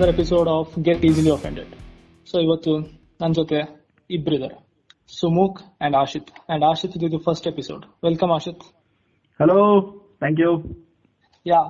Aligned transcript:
Another 0.00 0.14
episode 0.14 0.48
of 0.48 0.70
get 0.82 1.02
easily 1.04 1.30
offended 1.30 1.72
so 2.30 2.36
ಇವತ್ತು 2.40 2.72
ನನ್ನ 3.20 3.32
ಜೊತೆ 3.32 3.58
ಇಬ್ಬರಿದ್ದಾರೆ 4.10 4.56
ಸುಮುಖ್ 5.20 5.58
ಅಂಡ್ 5.80 5.96
ಆಶಿತ್. 5.96 6.30
ಅಂಡ್ 6.48 6.64
ಆಶಿತ್ 6.64 6.94
ಇದು 6.98 7.18
first 7.18 7.46
episode 7.48 7.84
welcome 8.04 8.30
Ashith. 8.30 8.62
Hello 9.40 9.58
thank 10.18 10.40
you 10.40 10.52
yeah 11.46 11.60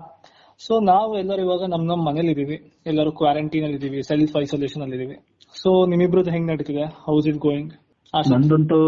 so 0.67 0.79
ನಾವು 0.81 1.19
ಎಲ್ಲರೂ 1.19 1.41
ಇವಾಗ 1.43 1.65
ನಮ್ 1.69 1.87
ನಮ್ 1.87 2.07
ಮನೇಲಿ 2.07 2.33
ಇದೀವಿ. 2.33 2.59
ಎಲ್ಲರೂ 2.87 3.13
ಕ್ವಾರಂಟೈನ್ 3.13 3.65
ಅಲ್ಲಿ 3.65 3.79
ಇದೀವಿ 3.79 4.03
ಸೆಲ್ಫ್ 4.03 4.37
ಐಸೋಲೇಷನ್ 4.43 4.83
ಅಲ್ಲಿ 4.83 4.97
ಇದೀವಿ. 4.97 5.17
ಸೊ 5.63 5.87
ನಿಮ್ಮಿಬ್ರದ್ದು 5.87 6.31
ಹೆಂಗ್ 6.31 6.49
ನಡೀತಿದೆ? 6.53 6.87
How's 7.07 7.29
it 7.29 7.41
going 7.47 7.75
ನಂದಂತೂ 8.33 8.79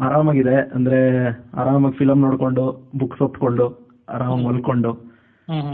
ಆರಾಮಾಗಿದೆ. 0.00 0.56
ಅಂದ್ರೆ 0.74 1.00
ಆರಾಮಾಗಿ 1.62 1.96
ಫಿಲಂ 1.98 2.20
ನೋಡ್ಕೊಂಡು 2.20 2.66
ಬುಕ್ಸ್ 2.98 3.22
ಓದ್ಕೊಂಡು 3.22 3.66
ಆರಾಮಾಗಿ 4.08 4.44
ಮಲ್ಕೊಂಡು. 4.46 4.92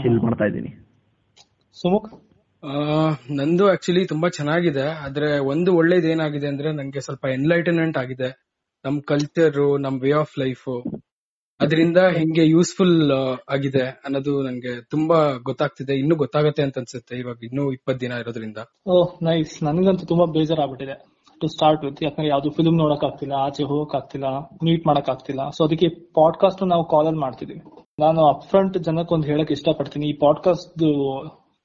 ಚಿಲ್ 0.01 0.19
ಮಾಡ್ತಾ 0.19 0.45
ಇದ್ದೀನಿ. 0.45 0.73
ಸುಮುಖ್? 1.81 2.09
ನಂದು 3.31 3.69
ಆಕ್ಚುಲಿ 3.69 4.07
ತುಂಬಾ 4.07 4.29
ಚೆನ್ನಾಗಿದೆ, 4.29 4.85
ಆದ್ರೆ 5.05 5.39
ಒಂದು 5.39 5.73
ಒಳ್ಳೇದು 5.73 6.07
ಏನಾಗಿದೆ 6.07 6.47
ಅಂದ್ರೆ 6.47 6.71
ನಂಗೆ 6.71 6.99
ಸ್ವಲ್ಪ 6.99 7.25
ಎನ್ಲೈಟನ್ಮೆಂಟ್ 7.25 7.97
ಆಗಿದೆ. 7.97 8.29
ನಮ್ 8.85 9.01
ಕಲ್ಚರ್ 9.01 9.81
ನಮ್ 9.81 10.01
ವೇ 10.01 10.11
ಆಫ್ 10.11 10.39
ಲೈಫ್ 10.39 10.83
ಅದರಿಂದ 11.59 11.97
ಹೆಂಗೆ 11.97 12.43
ಯೂಸ್ಫುಲ್ 12.49 13.11
ಆಗಿದೆ 13.49 13.85
ಅನ್ನೋದು 14.05 14.41
ನಂಗೆ 14.41 14.81
ತುಂಬಾ 14.89 15.31
ಗೊತ್ತಾಗ್ತಿದೆ. 15.43 15.93
ಇನ್ನು 15.93 16.15
ಗೊತ್ತಾಗತ್ತೆ 16.15 16.63
ಅಂತ 16.63 16.77
ಅನ್ಸುತ್ತೆ 16.77 17.15
ಇವಾಗ 17.15 17.35
ಇನ್ನು 17.43 17.71
ಇಪ್ಪತ್ 17.71 17.99
ದಿನ 17.99 18.11
ಇರೋದ್ರಿಂದ. 18.11 18.57
ಓಹ್ 18.87 19.23
ನೈಸ್ 19.23 19.63
ನನಗಂತೂ 19.63 20.05
ತುಂಬಾ 20.05 20.25
ಬೇಜಾರಾಗ್ಬಿಟ್ಟಿದೆ. 20.25 20.95
ಟು 21.41 21.47
ಸ್ಟಾರ್ಟ್ 21.47 21.85
ವಿತ್ 21.85 22.03
ಯಾಕಂದ್ರೆ 22.03 22.27
ಯಾವ್ದು 22.27 22.49
ಫಿಲ್ಮ್ 22.49 22.77
ನೋಡಕ್ 22.77 23.03
ಆಗ್ತಿಲ್ಲ 23.03 23.33
ಆಚೆ 23.33 23.63
ಹೋಗಕ್ 23.63 23.95
ಆಗ್ತಿಲ್ಲ 23.95 24.25
ಮೀಟ್ 24.63 24.87
ಮಾಡಕ್ 24.87 25.09
ಆಗ್ತಿಲ್ಲ 25.09 25.49
ಸೊ 25.49 25.65
ಅದಕ್ಕೆ 25.65 25.87
ಪಾಡ್ಕಾಸ್ಟ್ 25.89 26.67
ನಾವು 26.67 26.85
ಕಾಲ್ 26.87 27.07
ಅಲ್ಲಿ 27.07 27.21
ಮಾಡ್ತಿದೀವಿ. 27.21 27.61
ನಾನು 27.99 28.19
ಅಪ್ಫ್ರಂಟ್ 28.27 28.77
ಜನಕ್ಕೆ 28.77 29.13
ಒಂದು 29.13 29.27
ಹೇಳಕ್ 29.27 29.51
ಇಷ್ಟಪಡ್ತೀನಿ. 29.51 30.07
ಈ 30.09 30.13
ಪಾಡ್ಕಾಸ್ಟ್ 30.13 30.83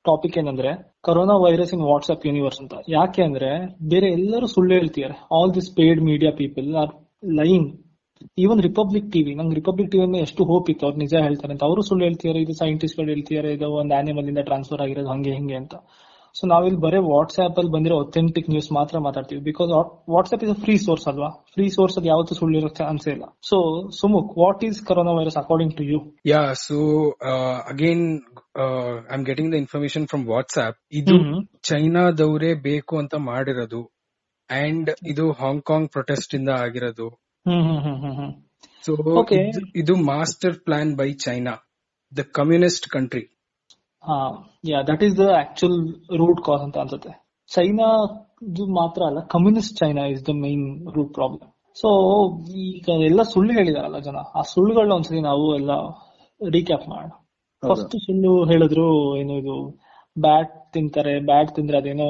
ಟಾಪಿಕ್ 0.05 0.39
ಏನಂದ್ರೆ 0.39 0.99
corona 1.01 1.35
virus 1.35 1.75
in 1.75 1.83
WhatsApp 1.83 2.27
universe 2.27 2.61
ಅಂತ. 2.61 2.75
ಯಾಕೆ 2.89 3.23
ಅಂದ್ರೆ, 3.23 3.79
ಬೇರೆ 3.89 4.07
ಎಲ್ಲರೂ 4.07 4.47
ಸುಳ್ಳು 4.47 4.75
ಹೇಳ್ತಿದ್ದಾರೆ. 4.75 5.43
All 5.43 5.55
this 5.55 5.77
paid 5.77 6.01
media 6.01 6.31
people 6.31 6.75
are 6.75 6.91
lying 7.33 7.81
even 8.39 8.63
Republic 8.63 9.13
TV 9.13 9.35
ನಂಗೆ 9.35 9.55
ರಿಪಬ್ಲಿಕ್ 9.55 9.93
ಟಿವಿ 9.93 10.19
ಎಷ್ಟು 10.19 10.45
ಹೋಪ್ 10.45 10.71
ಇತ್ತು. 10.71 10.87
ಅವ್ರು 10.87 10.99
ನಿಜ 10.99 11.15
ಹೇಳ್ತಾರೆ 11.15 11.53
ಅಂತ. 11.53 11.65
ಅವರು 11.65 11.83
ಸುಳ್ಳು 11.83 12.05
ಹೇಳ್ತಿದ್ದಾರೆ, 12.05 12.43
ಇದು 12.43 12.53
ಸೈಂಟಿಸ್ಟ್ಗಳು 12.53 13.09
ಹೇಳ್ತಿದ್ದಾರೆ, 13.09 13.53
ಇದು 13.53 13.71
ಒಂದು 13.71 13.95
ಆನಿಮಲ್ 13.95 14.29
ಇಂದ 14.29 14.39
ಟ್ರಾನ್ಸ್ಫರ್ 14.39 14.81
ಆಗಿರೋದು, 14.81 15.09
ಹಂಗೆ 15.09 15.33
ಹಿಂಗೆ 15.33 15.55
ಅಂತ. 15.55 15.75
ಸೊ 16.39 16.43
ನಾವಿಲ್ಲಿ 16.53 16.79
ಬರೀ 16.85 16.99
ವಾಟ್ಸ್ಆಪ್ 17.13 17.59
ಅಲ್ಲಿ 17.61 17.73
ಬಂದಿರೋ 17.75 17.97
ಅಥೆಂಟಿಕ್ 18.05 18.49
ನ್ಯೂಸ್ 18.53 18.69
ಮಾತ್ರ 18.77 18.99
ಮಾತಾಡ್ತೀವಿ. 19.07 19.41
Because 19.49 19.71
WhatsApp 20.15 20.43
is 20.47 20.53
a 20.55 20.59
free 20.65 20.75
source 20.87 21.07
ಅಲ್ವಾ? 21.11 21.29
ಫ್ರೀ 21.55 21.67
ಸೋರ್ಸ್ 21.77 21.97
ಅಲ್ಲಿ 21.99 22.11
ಯಾವತ್ತೂ 22.13 22.35
ಸುಳ್ಳು 22.41 22.57
ಇರೋ 22.61 22.71
ಚಾನ್ಸೇ 22.79 23.11
ಇಲ್ಲ. 23.17 23.27
So 23.51 23.57
Sumukh 23.99 24.31
what 24.43 24.63
is 24.69 24.79
corona 24.89 25.13
virus 25.19 25.39
according 25.43 25.75
to 25.81 25.85
you 25.91 25.99
yeah 26.33 26.43
so 26.67 26.77
again 27.73 28.07
I 29.09 29.15
am 29.17 29.27
getting 29.31 29.51
the 29.55 29.59
information 29.65 30.07
from 30.13 30.25
WhatsApp 30.35 30.79
ಇದು 31.01 31.17
ಚೈನಾದವರೇ 31.71 32.53
ಬೇಕು 32.69 32.97
ಅಂತ 33.03 33.15
ಮಾಡಿರೋದು. 33.31 33.83
ಅಂಡ್ 34.51 34.91
ಇದು 35.13 35.27
ಹಾಂಗ್ಕಾಂಗ್ 35.43 35.89
ಪ್ರೊಟೆಸ್ಟ್ 35.91 36.35
ಇಂದ 36.41 36.51
ಆಗಿರೋದು. 36.65 37.07
ಸೊ 38.85 38.93
ಇದು 39.83 39.95
master 40.13 40.57
plan 40.67 40.91
by 40.97 41.09
China 41.27 41.55
the 42.13 42.23
communist 42.39 42.87
country 42.89 43.25
yeah 44.71 44.79
that 44.91 45.03
is 45.07 45.17
the 45.23 45.27
actual 45.43 45.79
root 46.21 46.41
cause 46.49 46.63
ಅಂತ 46.67 46.77
ಅನ್ಸುತ್ತೆ. 46.83 47.13
ಚೈನಾ 47.51 47.89
ಮಾತ್ರ 48.81 49.01
ಅಲ್ಲ 49.11 49.21
communist 49.35 49.75
China 49.83 50.03
is 50.15 50.23
the 50.29 50.33
main 50.45 50.65
root 50.97 51.13
problem 51.19 51.51
so 51.77 51.89
ಈಗ 52.65 52.89
ಎಲ್ಲ 53.11 53.21
ಸುಳ್ಳು 53.33 53.53
ಹೇಳಿದಾರಲ್ಲ 53.59 53.99
ಜನ 54.09 54.19
ಆ 54.39 54.43
ಸುಳ್ಳುಗಳನ್ನ 54.53 54.97
ಒಂದ್ಸರಿ 54.99 55.21
ನಾವು 55.31 55.47
ಎಲ್ಲ 55.61 55.73
ರೀಕ್ಯಾಪ್ 56.41 56.87
ಮಾಡೋಣ. 56.93 57.11
ಫಸ್ಟ್ 57.63 57.95
ಸುಳ್ಳು 58.07 58.33
ಹೇಳಿದ್ರು 58.51 58.87
ಏನು 59.21 59.35
ಇದು 59.43 59.57
ಬ್ಯಾಟ್ 60.17 60.53
ತಿಂತಾರೆ 60.75 61.15
ಬ್ಯಾಟ್ 61.31 61.51
ತಿಂದ್ರೆ 61.57 61.77
ಅದೇನೋ 61.83 62.07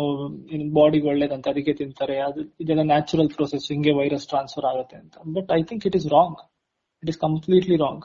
ಬಾಡಿಗೆ 0.78 1.06
ಒಳ್ಳೇದಂತ 1.12 1.46
ಅದಕ್ಕೆ 1.52 1.72
ತಿಂತಾರೆ 1.80 2.16
ಅದು 2.26 2.40
ಇದೆಲ್ಲ 2.62 2.82
ನ್ಯಾಚುರಲ್ 2.92 3.30
ಪ್ರೊಸೆಸ್ 3.36 3.66
ಹಿಂಗೆ 3.72 3.92
ವೈರಸ್ 4.00 4.26
ಟ್ರಾನ್ಸ್ಫರ್ 4.32 4.66
ಆಗುತ್ತೆ 4.72 4.96
ಅಂತ. 5.02 5.14
But 5.36 5.50
I 5.58 5.60
think 5.70 5.84
it 5.90 5.96
is 6.00 6.08
wrong 6.16 6.40
it 7.02 7.10
is 7.12 7.20
completely 7.26 7.78
wrong 7.84 8.04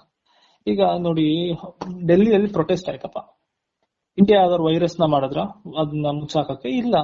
ಈಗ 0.67 0.81
ನೋಡಿ 1.07 1.27
ಡೆಲ್ಲಿಯಲ್ಲಿ 2.09 2.49
ಪ್ರೊಟೆಸ್ಟ್ 2.57 2.89
ಆಯ್ತಪ್ಪ. 2.93 3.19
ಇಂಡಿಯಾ 4.19 4.37
ಯಾವ್ದಾದ್ರು 4.41 4.65
ವೈರಸ್ನ 4.67 5.05
ಮಾಡಿದ್ರ? 5.13 5.39
ಅದನ್ನ 5.81 6.07
ಮುಚ್ಚಾಕಕ್ಕೆ? 6.19 6.69
ಇಲ್ಲ. 6.81 6.95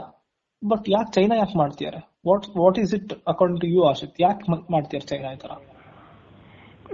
ಬಟ್ 0.62 0.86
ಯಾಕೆ 0.96 1.12
ಚೈನಾ 1.16 1.36
ಯಾಕೆ 1.42 1.56
ಮಾಡ್ತಿದ್ದಾರೆ 1.62 2.00
what 2.28 2.46
what 2.62 2.78
is 2.84 2.94
it 2.98 3.12
according 3.31 3.62
to 3.64 3.68
you 3.74 3.81
Ashith 3.90 4.16
ಯಾಕೆ 4.26 4.44
ಮಾಡ್ತಿದ್ದಾರೆ 4.74 5.06
ಚೈನಾ 5.12 5.30
ಈ 5.36 5.40
ತರ? 5.44 5.52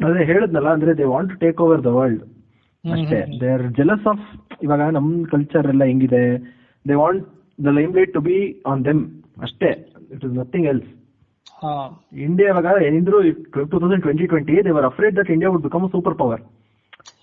ಅದೇ 0.04 0.22
ಹೇಳಿದ್ನಲ್ಲ 0.32 0.70
ಅಂದ್ರೆ 0.76 0.92
they 1.00 1.06
want 1.14 1.30
to 1.34 1.38
take 1.44 1.60
over 1.66 1.82
the 1.88 1.92
world 1.98 2.24
ಅಷ್ಟೇ. 2.84 3.20
ದೇ 3.42 3.50
ಆರ್ 3.56 3.66
ಜೆಲಸ್ 3.80 4.06
ಆಫ್ 4.12 4.24
ಇವಾಗ 4.66 4.82
ನಮ್ 4.98 5.10
ಕಲ್ಚರ್ 5.34 5.68
ಎಲ್ಲ 5.74 5.84
ಹೆಂಗಿದೆ? 5.92 6.24
They 6.86 6.96
want 7.02 7.24
the 7.60 7.72
limelight 7.98 8.14
to 8.18 8.22
be 8.28 8.38
on 8.72 8.82
them 8.88 9.02
ಅಷ್ಟೇ 9.48 9.70
it 10.14 10.24
is 10.28 10.34
nothing 10.42 10.68
else 10.74 10.90
India 12.26 12.48
ಇವಾಗ 12.54 12.70
ಏನಿದ್ರು 12.88 13.18
two 13.54 13.64
thousand 13.74 14.04
twenty 14.06 14.26
twenty 14.32 14.56
they're 14.68 14.86
afraid 14.90 15.16
that 15.20 15.30
India 15.36 15.50
would 15.54 15.64
become 15.68 15.86
superpower 16.22 16.42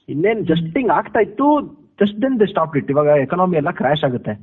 ಇನ್ನೇನ್ 0.08 0.40
just 0.50 0.68
ಹಿಂಗ್ 0.76 0.92
ಆಗ್ತಾ 0.98 1.20
ಇತ್ತು 1.26 1.46
just 2.00 2.18
then 2.24 2.36
the 2.42 2.46
stop 2.52 2.74
it 2.80 2.90
ಇವಾಗ 2.94 3.08
ಎಕನಾಮಿ 3.24 3.56
ಎಲ್ಲ 3.60 3.70
crash 3.80 4.04
ಆಗುತ್ತೆ. 4.08 4.34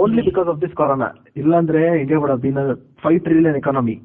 Only 0.00 0.22
because 0.28 0.48
of 0.52 0.60
this 0.64 0.74
corona 0.80 1.08
ಇಲ್ಲಾಂದ್ರೆ 1.40 1.82
India 2.02 2.18
would 2.22 2.42
been 2.46 2.60
five 3.04 3.20
trillion 3.26 3.58
economy 3.62 3.96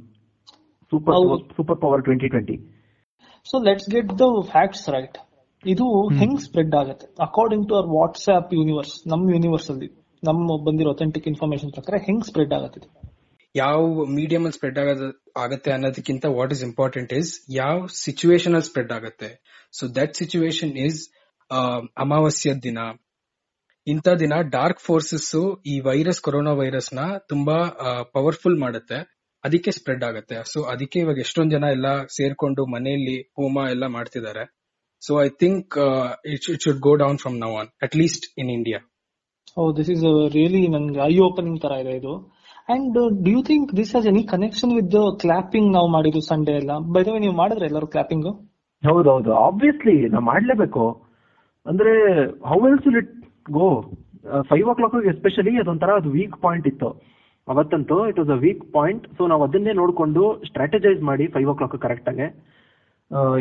super 0.91 1.16
super 1.57 1.79
power 1.84 2.03
twenty 2.07 2.29
twenty 2.34 2.56
so 3.50 3.57
let's 3.67 3.90
get 3.95 4.12
the 4.22 4.28
facts 4.53 4.85
right 4.95 5.17
ಇದು 5.63 5.85
ಹೆಂಗ್ 6.19 6.40
ಸ್ಪ್ರೆಡ್ 6.45 6.75
ಆಗುತ್ತೆ? 6.81 7.06
According 7.28 7.66
to 7.69 7.73
our 7.78 7.90
WhatsApp 8.00 8.51
universe 8.59 8.94
ನಮ್ 9.11 9.23
universe 9.35 9.69
ಅಲ್ಲಿ 9.73 9.90
ನಮ್ಮ 10.23 10.57
ಬಂದಿರೋ 10.67 10.91
ಅಥೆಂಟಿಕ್ 10.96 11.28
ಇನ್ಫಾರ್ಮೇಶನ್ 11.31 11.72
ಪ್ರಕಾರ 11.78 11.96
ಹೆಂಗ್ 12.07 12.23
ಸ್ಪ್ರೆಡ್ 12.29 12.53
ಆಗುತ್ತೆ? 12.57 12.81
ಯಾವ 13.56 13.79
ಮೀಡಿಯಂ 14.17 14.41
ಅಲ್ಲಿ 14.46 14.57
ಸ್ಪ್ರೆಡ್ 14.57 14.78
ಆಗೋದು 14.81 15.07
ಆಗತ್ತೆ 15.44 15.69
ಅನ್ನೋದಕ್ಕಿಂತ 15.75 16.25
ವಾಟ್ 16.40 16.51
ಇಸ್ 16.56 16.63
ಇಂಪಾರ್ಟೆಂಟ್ 16.69 17.11
ಇಸ್ 17.19 17.31
ಯಾವ 17.61 17.78
ಸಿಚುವೇಶನ್ 18.06 18.56
ಅಲ್ಲಿ 18.57 18.67
ಸ್ಪ್ರೆಡ್ 18.69 18.91
ಆಗುತ್ತೆ. 18.97 19.29
ಸೊ 19.78 19.84
ದಟ್ 20.00 20.13
ಸಿಚುವೇಶನ್ 20.22 20.73
ಇಸ್ 20.88 21.00
ಅಮಾವಾಸ್ಯ 22.03 22.53
ದಿನ. 22.67 22.79
ಇಂಥ 23.87 24.07
ದಿನ 24.23 24.33
ಡಾರ್ಕ್ 24.55 24.81
ಫೋರ್ಸಸ್ 24.87 25.29
ಈ 25.71 25.75
ವೈರಸ್ 25.87 26.21
ಕೊರೋನಾ 26.25 26.53
ವೈರಸ್ನ 26.61 27.01
ತುಂಬಾ 27.31 27.57
ಪವರ್ಫುಲ್ 28.15 28.57
ಮಾಡುತ್ತೆ. 28.59 28.99
ಅದಕ್ಕೆ 29.43 29.71
ಸ್ಪ್ರೆಡ್ 29.71 30.03
ಆಗುತ್ತೆ. 30.09 30.37
ಸೊ 30.51 30.59
ಅದಕ್ಕೆ 30.73 30.97
ಇವಾಗ 30.99 31.19
ಎಷ್ಟೊಂದ್ 31.25 31.53
ಜನ 31.55 31.65
ಎಲ್ಲ 31.75 31.89
ಸೇರ್ಕೊಂಡು 32.17 32.63
ಮನೆಯಲ್ಲಿ 32.75 33.17
ಹೋಮ 33.37 33.57
ಎಲ್ಲ 33.69 33.85
ಮಾಡ್ತಿದ್ದಾರೆ. 33.97 34.43
So 35.01 35.11
I 35.25 35.29
think 35.43 35.75
it 36.33 36.63
should 36.65 36.81
go 36.87 36.93
down 37.03 37.17
from 37.17 37.37
now 37.45 37.51
on 37.61 37.69
at 37.85 37.95
least 38.01 38.25
in 38.41 38.51
India 38.57 38.79
oh 39.57 39.63
this 39.77 39.91
is 39.93 40.03
really 40.35 40.63
ನನ್ಗೆ 40.67 40.99
ಐ 41.11 41.13
ಓಪನಿಂಗ್ 41.27 41.59
ತರ 41.61 41.73
ಇದೆ 41.83 41.93
ಇದು. 41.99 42.13
And 42.73 42.97
do 43.25 43.31
you 43.35 43.41
think 43.49 43.69
this 43.77 43.91
has 43.93 44.07
any 44.11 44.21
connection 44.33 44.73
with 44.79 44.97
clapping 45.23 45.69
ನಾವು 45.73 45.87
ಮಾಡಿದ್ದು 45.95 46.21
ಸಂಡೇ 46.31 46.53
ಎಲ್ಲ? 46.61 46.73
By 46.95 47.01
the 47.07 47.19
ನೀವು 47.25 47.35
ಮಾಡಿದ್ರೆ 47.41 47.66
ಎಲ್ಲರೂ 47.71 47.87
ಕ್ಲಾಪಿಂಗ್ 47.95 48.27
ಹೌದೌದು. 48.83 49.31
ಆಬ್ವಿಯಸ್ಲಿ 49.47 49.95
ನಾವು 50.13 50.25
ಮಾಡ್ಲೇಬೇಕು. 50.31 50.83
ಅಂದ್ರೆ 51.69 51.94
how 52.50 52.59
else 52.69 52.85
will 52.88 53.00
it 53.02 53.13
go 53.57 53.68
five 54.50 54.68
o'clock 54.75 54.96
especially 55.12 55.53
ಅದೊಂಥರ 55.59 55.91
ಅದು 56.00 56.09
ವೀಕ್ 56.12 56.35
ಪಾಯಿಂಟ್ 56.41 56.68
ಇತ್ತು. 56.68 56.90
ಅವತ್ತಂತೂ 57.47 57.97
it 58.09 58.19
was 58.19 58.31
a 58.31 58.40
weak 58.44 58.63
point 58.74 59.06
so 59.18 59.24
ನಾವು 59.28 59.44
ಅದನ್ನೇ 59.46 59.74
ನೋಡಿಕೊಂಡು 59.74 60.24
ಸ್ಟ್ರಾಟಜೈಸ್ 60.50 61.00
ಮಾಡಿ 61.09 61.25
ಫೈವ್ 61.35 61.50
ಓ 61.52 61.56
ಕ್ಲಾಕ್ 61.59 61.78
ಕರೆಕ್ಟ್ 61.85 62.09
ಆಗಿ 62.12 62.28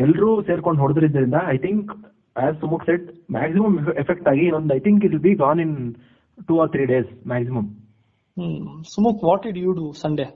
ಎಲ್ಲರೂ 0.01 0.29
ಸೇರ್ಕೊಂಡು 0.47 0.81
ಹೊಡೆದ್ರಿದ್ದರಿಂದ 0.85 1.39
I 1.49 1.59
think 1.59 1.91
as 2.37 2.57
Sumukh 2.63 2.85
said 2.89 3.07
maximum 3.33 3.75
effect 4.03 4.29
ಆಗಿ 4.33 4.45
ಇನ್ನೊಂದು 4.49 4.75
I 4.75 4.83
think 4.87 5.05
it 5.09 5.17
be 5.27 5.33
gone 5.43 5.61
in 5.67 5.75
two 6.49 6.57
or 6.61 6.71
three 6.75 6.85
days 6.93 7.11
maximum 7.33 7.69
Sumukh 8.91 9.23
what 9.29 9.47
did 9.51 9.59
you 9.59 9.73
do 9.79 9.87
Sunday 10.03 10.27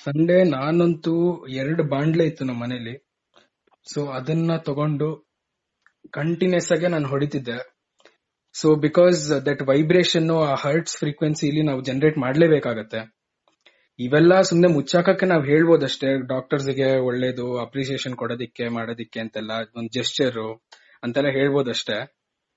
Sunday 0.00 0.38
ನಾನಂತೂ 0.52 1.14
ಎರಡು 1.60 1.82
ಬಾಂಡ್ಲೆ 1.90 2.24
ಇತ್ತು 2.30 2.44
ನಮ್ಮ 2.44 2.62
ಮನೇಲಿ 2.64 2.94
ಸೊ 3.86 4.00
ಅದನ್ನ 4.16 4.52
ತಗೊಂಡು 4.66 5.08
ಕಂಟಿನ್ಯೂಸ್ 6.10 6.72
ಆಗಿ 6.72 6.86
ನಾನು 6.86 7.08
ಹೊಡಿತಿದ್ದೆ. 7.08 7.74
ಸೊ 8.54 8.74
ಬಿಕಾಸ್ 8.74 9.46
ದಟ್ 9.46 9.62
ವೈಬ್ರೇಷನ್ 9.62 10.30
ಆ 10.30 10.54
ಹರ್ಟ್ಸ್ 10.54 10.96
ಫ್ರೀಕ್ವೆನ್ಸಿ 10.96 11.46
ಇಲ್ಲಿ 11.46 11.62
ನಾವು 11.62 11.82
ಜನರೇಟ್ 11.82 12.18
ಮಾಡ್ಲೇಬೇಕಾಗತ್ತೆ. 12.18 13.14
ಇವೆಲ್ಲ 13.98 14.40
ಸುಮ್ನೆ 14.40 14.68
ಮುಚ್ಚಾಕಕ್ಕೆ 14.68 15.26
ನಾವು 15.26 15.42
ಹೇಳ್ಬೋದಷ್ಟೇ 15.42 16.26
ಡಾಕ್ಟರ್ಸ್ಗೆ 16.26 16.98
ಒಳ್ಳೇದು 16.98 17.58
ಅಪ್ರಿಸಿಯೇಷನ್ 17.58 18.14
ಕೊಡೋದಿಕ್ಕೆ, 18.14 18.68
ಮಾಡೋದಿಕ್ಕೆ 18.68 19.20
ಅಂತೆಲ್ಲ, 19.20 19.50
ಒಂದು 19.76 19.88
ಜೆಸ್ಚರ್ 19.88 20.60
ಅಂತೆಲ್ಲ 21.02 21.28
ಹೇಳ್ಬೋದಷ್ಟೇ. 21.28 22.14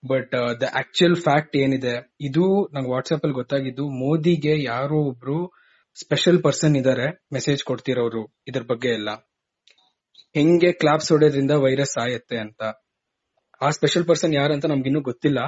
ಬಟ್ 0.10 0.62
ದ 0.62 0.64
ಆಕ್ಚುಯಲ್ 0.74 1.16
ಫ್ಯಾಕ್ಟ್ 1.16 1.58
ಏನಿದೆ, 1.58 2.16
ಇದು 2.22 2.70
ನಂಗೆ 2.74 2.90
ವಾಟ್ಸ್ಆಪ್ 2.90 3.22
ಅಲ್ಲಿ 3.24 3.34
ಗೊತ್ತಾಗಿದ್ದು, 3.34 3.90
ಮೋದಿಗೆ 3.90 4.64
ಯಾರೋ 4.64 4.96
ಒಬ್ರು 4.96 5.52
ಸ್ಪೆಷಲ್ 6.00 6.44
ಪರ್ಸನ್ 6.44 6.76
ಇದಾರೆ 6.76 7.26
ಮೆಸೇಜ್ 7.34 7.64
ಕೊಡ್ತಿರೋರು 7.64 8.36
ಇದ್ರ 8.48 8.62
ಬಗ್ಗೆ 8.62 8.90
ಎಲ್ಲ. 8.90 9.10
ಹೆಂಗೆ 10.34 10.72
ಕ್ಲಾಪ್ಸ್ 10.72 11.12
ಹೊಡೋದ್ರಿಂದ 11.12 11.52
ವೈರಸ್ 11.52 12.02
ಆಯತ್ತೆ 12.02 12.38
ಅಂತ. 12.38 12.64
ಆ 13.62 13.70
ಸ್ಪೆಷಲ್ 13.78 14.06
ಪರ್ಸನ್ 14.08 14.34
ಯಾರಂತ 14.34 14.66
ನಮ್ಗಿನ್ನೂ 14.66 15.02
ಗೊತ್ತಿಲ್ಲ. 15.02 15.40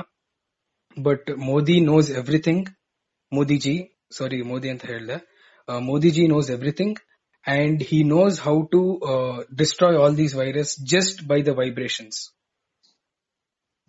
But 0.97 1.27
Modi 1.49 1.77
knows 1.91 2.09
everything 2.11 2.67
Modiji 3.31 3.75
sorry 4.17 4.37
Modi 4.51 4.69
ಅಂತ 4.73 4.83
ಹೇಳ್ದೆ. 4.91 5.17
Modiji 5.89 6.23
knows 6.27 6.49
everything 6.51 6.99
and 7.45 7.81
he 7.89 7.99
knows 8.15 8.37
how 8.47 8.55
to 8.73 8.81
destroy 9.57 9.97
all 10.01 10.17
these 10.17 10.35
virus 10.35 10.73
just 10.93 11.19
by 11.31 11.39
the 11.49 11.53
vibrations 11.61 12.19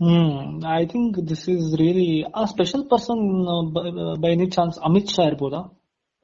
hmm 0.00 0.36
I 0.76 0.82
think 0.92 1.16
this 1.30 1.46
is 1.54 1.66
really 1.80 2.10
a 2.40 2.44
special 2.52 2.84
person 2.92 3.22
by 4.22 4.30
any 4.36 4.46
chance 4.56 4.76
Amit 4.88 5.10
Shah 5.16 5.24
ಇರ್ಬೋದಾ? 5.30 5.60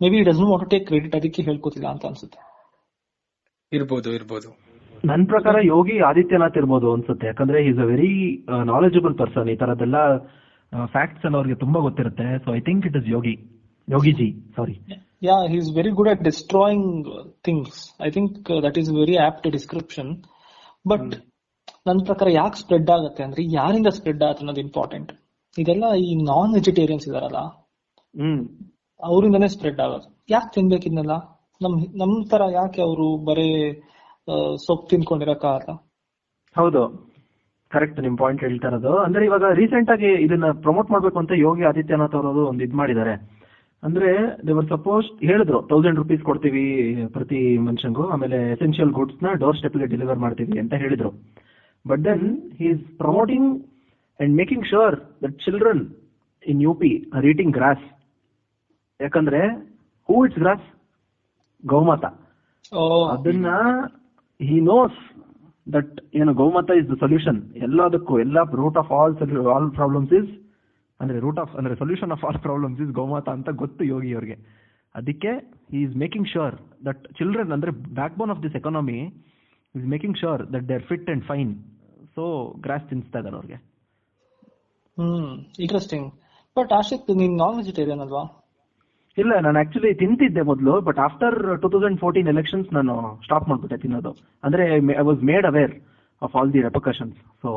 Maybe 0.15 0.21
does 0.29 0.41
want 0.53 0.71
take 0.75 0.87
credit 0.87 1.17
ಅದಕ್ಕೆ 1.19 1.43
ಹೇಳ್ಕೊತಿಲ್ಲ 1.49 1.89
ಅಂತ 1.95 2.05
ಅನ್ಸುತ್ತೆ. 2.11 2.41
ಇರ್ಬೋದು 3.73 4.11
ಇರ್ಬೋದು. 4.13 4.51
ನನ್ 5.11 5.25
ಪ್ರಕಾರ 5.33 5.57
ಯೋಗಿ 5.75 5.97
ಆದಿತ್ಯನಾಥ್ 6.09 6.57
ಇರ್ಬೋದು 6.61 6.87
ಅನ್ಸುತ್ತೆ. 6.97 7.27
ಯಾಕಂದ್ರೆ 7.31 7.59
is 7.71 7.81
a 7.85 7.87
very 7.93 8.13
knowledgeable 8.73 9.15
person 9.21 9.49
ಈ 9.53 9.57
ತರದೆಲ್ಲ 9.63 9.99
ಫ್ಯಾಕ್ಟ್ಸ್ 10.95 11.25
ಎಲ್ಲ 11.29 11.37
ಅವ್ರಿಗೆ 11.41 11.57
ತುಂಬಾ 11.65 11.81
ಗೊತ್ತಿರುತ್ತೆ. 11.87 12.27
So 12.45 12.49
I 12.59 12.61
think 12.69 12.87
it 12.89 12.97
is 13.01 13.09
Yogi. 13.17 13.35
Yogiji 13.89 14.29
sorry 14.57 14.75
yeah 15.27 15.35
he 15.51 15.59
is 15.63 15.69
very 15.77 15.91
good 15.99 16.11
at 16.13 16.23
destroying 16.29 17.07
things 17.47 17.79
I 18.07 18.09
think 18.17 18.49
that 18.65 18.79
is 18.81 18.91
very 19.01 19.17
apt 19.27 19.47
description 19.57 20.11
but 20.85 21.13
ನನ್ನ 21.89 22.01
ಪ್ರಕಾರ 22.09 22.29
ಯಾಕೆ 22.41 22.59
ಸ್ಪ್ರೆಡ್ 22.63 22.91
ಆಗುತ್ತೆ 22.97 23.23
ಅಂದ್ರೆ 23.27 23.43
ಯಾರಿಂದ 23.59 23.91
ಸ್ಪ್ರೆಡ್ 23.99 24.23
ಆಗುತ್ತೆ 24.27 24.43
ಅನ್ನೋದು 24.45 24.63
ಇಂಪಾರ್ಟೆಂಟ್ 24.67 25.11
ಇದೆಲ್ಲ 25.57 25.87
ಈ 26.07 26.11
ನಾನ್ 26.31 26.51
ವೆಜಿಟೇರಿಯನ್ಸ್ 26.59 27.07
ಇದಾರಲ್ಲ 27.11 27.41
ಅವರಿಂದನೇ 29.01 29.49
ಸ್ಪ್ರೆಡ್ 29.55 29.81
ಆಗೋದು. 29.85 30.07
ಯಾಕೆ 30.31 30.51
ತಿನ್ಬೇಕಿದ್ನೆಲ್ಲ? 30.55 31.15
ನಮ್ 31.61 31.75
ನಮ್ 32.03 32.15
ತರ 32.31 32.43
ಯಾಕೆ 32.59 32.81
ಅವರು 32.83 33.07
ಬರೇ 33.29 33.49
ಸೊಪ್ಪು 34.67 34.87
ತಿನ್ಕೊಂಡಿರಕ್ಕಾಗಲ್ಲ 34.91 35.73
ಹೌದು. 36.57 36.83
ಕರೆಕ್ಟ್ 37.73 37.99
ನಿಮ್ 38.01 38.17
ಪಾಯಿಂಟ್ 38.19 38.43
ಹೇಳ್ತಾ 38.45 38.69
ಇರೋದು. 38.69 38.93
ಅಂದ್ರೆ 38.99 39.23
ಇವಾಗ 39.25 39.45
ರೀಸೆಂಟ್ 39.55 39.91
ಆಗಿ 39.91 40.11
ಇದನ್ನ 40.27 40.47
ಪ್ರಮೋಟ್ 40.65 40.91
ಮಾಡ್ಬೇಕು 40.91 41.19
ಅಂತ 41.19 41.33
ಯೋಗಿ 41.47 41.65
ಆದಿತ್ಯನಾಥ್ 41.71 42.15
ಅವರು 42.15 42.43
ಒಂದು 42.51 42.65
ಇದ್ 42.65 42.77
ಮಾಡಿದ್ದಾರೆ. 42.81 43.15
ಅಂದ್ರೆ 43.83 44.11
ದೇವರ್ 44.47 44.69
ಸಪೋಸ್ 44.69 45.09
ಹೇಳಿದ್ರು 45.29 45.59
ತೌಸಂಡ್ 45.71 45.99
ರುಪೀಸ್ 46.03 46.23
ಕೊಡ್ತೀವಿ 46.23 46.65
ಪ್ರತಿ 47.17 47.41
ಮನುಷ್ಯಂಗೂ 47.59 48.05
ಆಮೇಲೆ 48.15 48.39
ಎಸೆನ್ಷಿಯಲ್ 48.53 48.93
ಗುಡ್ಸ್ನ 48.99 49.33
ಡೋರ್ 49.43 49.57
ಸ್ಟೆಪ್ಗೆ 49.57 49.87
ಡೆಲಿವರ್ 49.87 50.19
ಮಾಡ್ತೀವಿ 50.19 50.59
ಅಂತ 50.59 50.75
ಹೇಳಿದ್ರು. 50.75 51.11
But 51.85 52.03
then 52.05 52.25
he 52.59 52.67
is 52.75 52.85
promoting 52.99 53.51
and 54.21 54.35
making 54.37 54.67
sure 54.67 54.97
that 55.25 55.37
children 55.45 55.83
in 56.47 56.63
U 56.63 56.75
P 56.75 56.91
are 57.15 57.27
eating 57.27 57.53
grass 57.53 57.85
ಯಾಕಂದ್ರೆ 59.01 59.43
ಹೂ 60.09 60.17
ಇಟ್ಸ್ 60.27 60.39
ಗ್ರಾಸ್ 60.39 60.67
ಗೋಮಾತಾ. 61.65 62.11
ಅದನ್ನ 63.15 63.49
ಹಿ 64.41 64.61
ನೋಸ್ 64.61 64.97
ದಟ್ 65.73 66.15
ಏನು 66.15 66.35
ಗೋಮತ 66.35 66.71
ಇಸ್ 66.81 66.89
ದ 66.91 66.95
ಸೊಲ್ಯೂಷನ್ 66.95 67.55
ಎಲ್ಲದಕ್ಕೂ 67.57 68.21
ಎಲ್ಲ 68.21 68.43
root 68.43 68.77
of 68.77 68.91
all 68.93 69.15
all 69.55 69.71
problems 69.71 70.13
is 70.13 70.31
ಅಂದ್ರೆ 71.01 71.19
root 71.19 71.39
of 71.39 71.57
ಅಂದ್ರೆ 71.57 71.75
solution 71.77 72.11
of 72.11 72.25
all 72.25 72.39
problems 72.39 72.81
is 72.81 72.91
Gomata 72.91 73.29
ಅಂತ 73.29 73.49
ಗೊತ್ತು 73.51 73.85
ಯೋಗಿ 73.85 74.13
ಅವ್ರಿಗೆ. 74.13 74.37
ಅದಕ್ಕೆ 74.95 75.29
he 75.71 75.83
is 75.83 75.97
making 75.97 76.29
sure 76.29 76.55
that 76.87 77.13
children 77.19 77.53
ಅಂದ್ರೆ 77.53 77.71
backbone 78.19 78.31
of 78.31 78.43
this 78.43 78.57
economy 78.57 78.99
is 79.75 79.87
making 79.87 80.17
sure 80.17 80.53
that 80.53 80.69
they 80.69 80.75
are 80.75 80.83
fit 80.83 81.11
and 81.11 81.25
fine 81.25 81.53
so 82.15 82.25
grass 82.61 82.89
ತಿನ್ಸ್ತಾ 82.89 83.19
ಇದಾರೆ 83.19 83.37
ಅವ್ರಿಗೆ. 83.37 83.59
ಹ್ಮ್ 84.99 85.45
interesting 85.61 86.13
but 86.57 86.73
Ashiq 86.73 87.17
ನೀನ್ 87.17 87.37
non 87.39 87.57
vegetarian 87.57 88.01
ಅಲ್ವಾ? 88.01 88.46
ಇಲ್ಲ 89.17 89.33
ನಾನು 89.41 89.59
ಆಕ್ಚುಲಿ 89.59 89.91
ತಿಂತಿದ್ದೆ 89.95 90.43
ಮೊದಲು 90.43 90.73
but 90.81 90.99
after 90.99 91.35
two 91.63 91.69
thousand 91.69 91.99
fourteen 92.01 92.29
elections 92.29 92.69
ನಾನು 92.75 92.95
ಸ್ಟಾಪ್ 93.25 93.49
ಮಾಡ್ಬಿಟ್ಟೆ 93.49 93.77
ತಿನ್ನೋದು. 93.77 94.11
ಅಂದ್ರೆ 94.45 94.65
I 94.99 95.05
was 95.11 95.23
made 95.23 95.47
aware 95.47 95.75
of 96.23 96.37
all 96.37 96.53
the 96.53 96.63
repercussions 96.63 97.17
so 97.43 97.51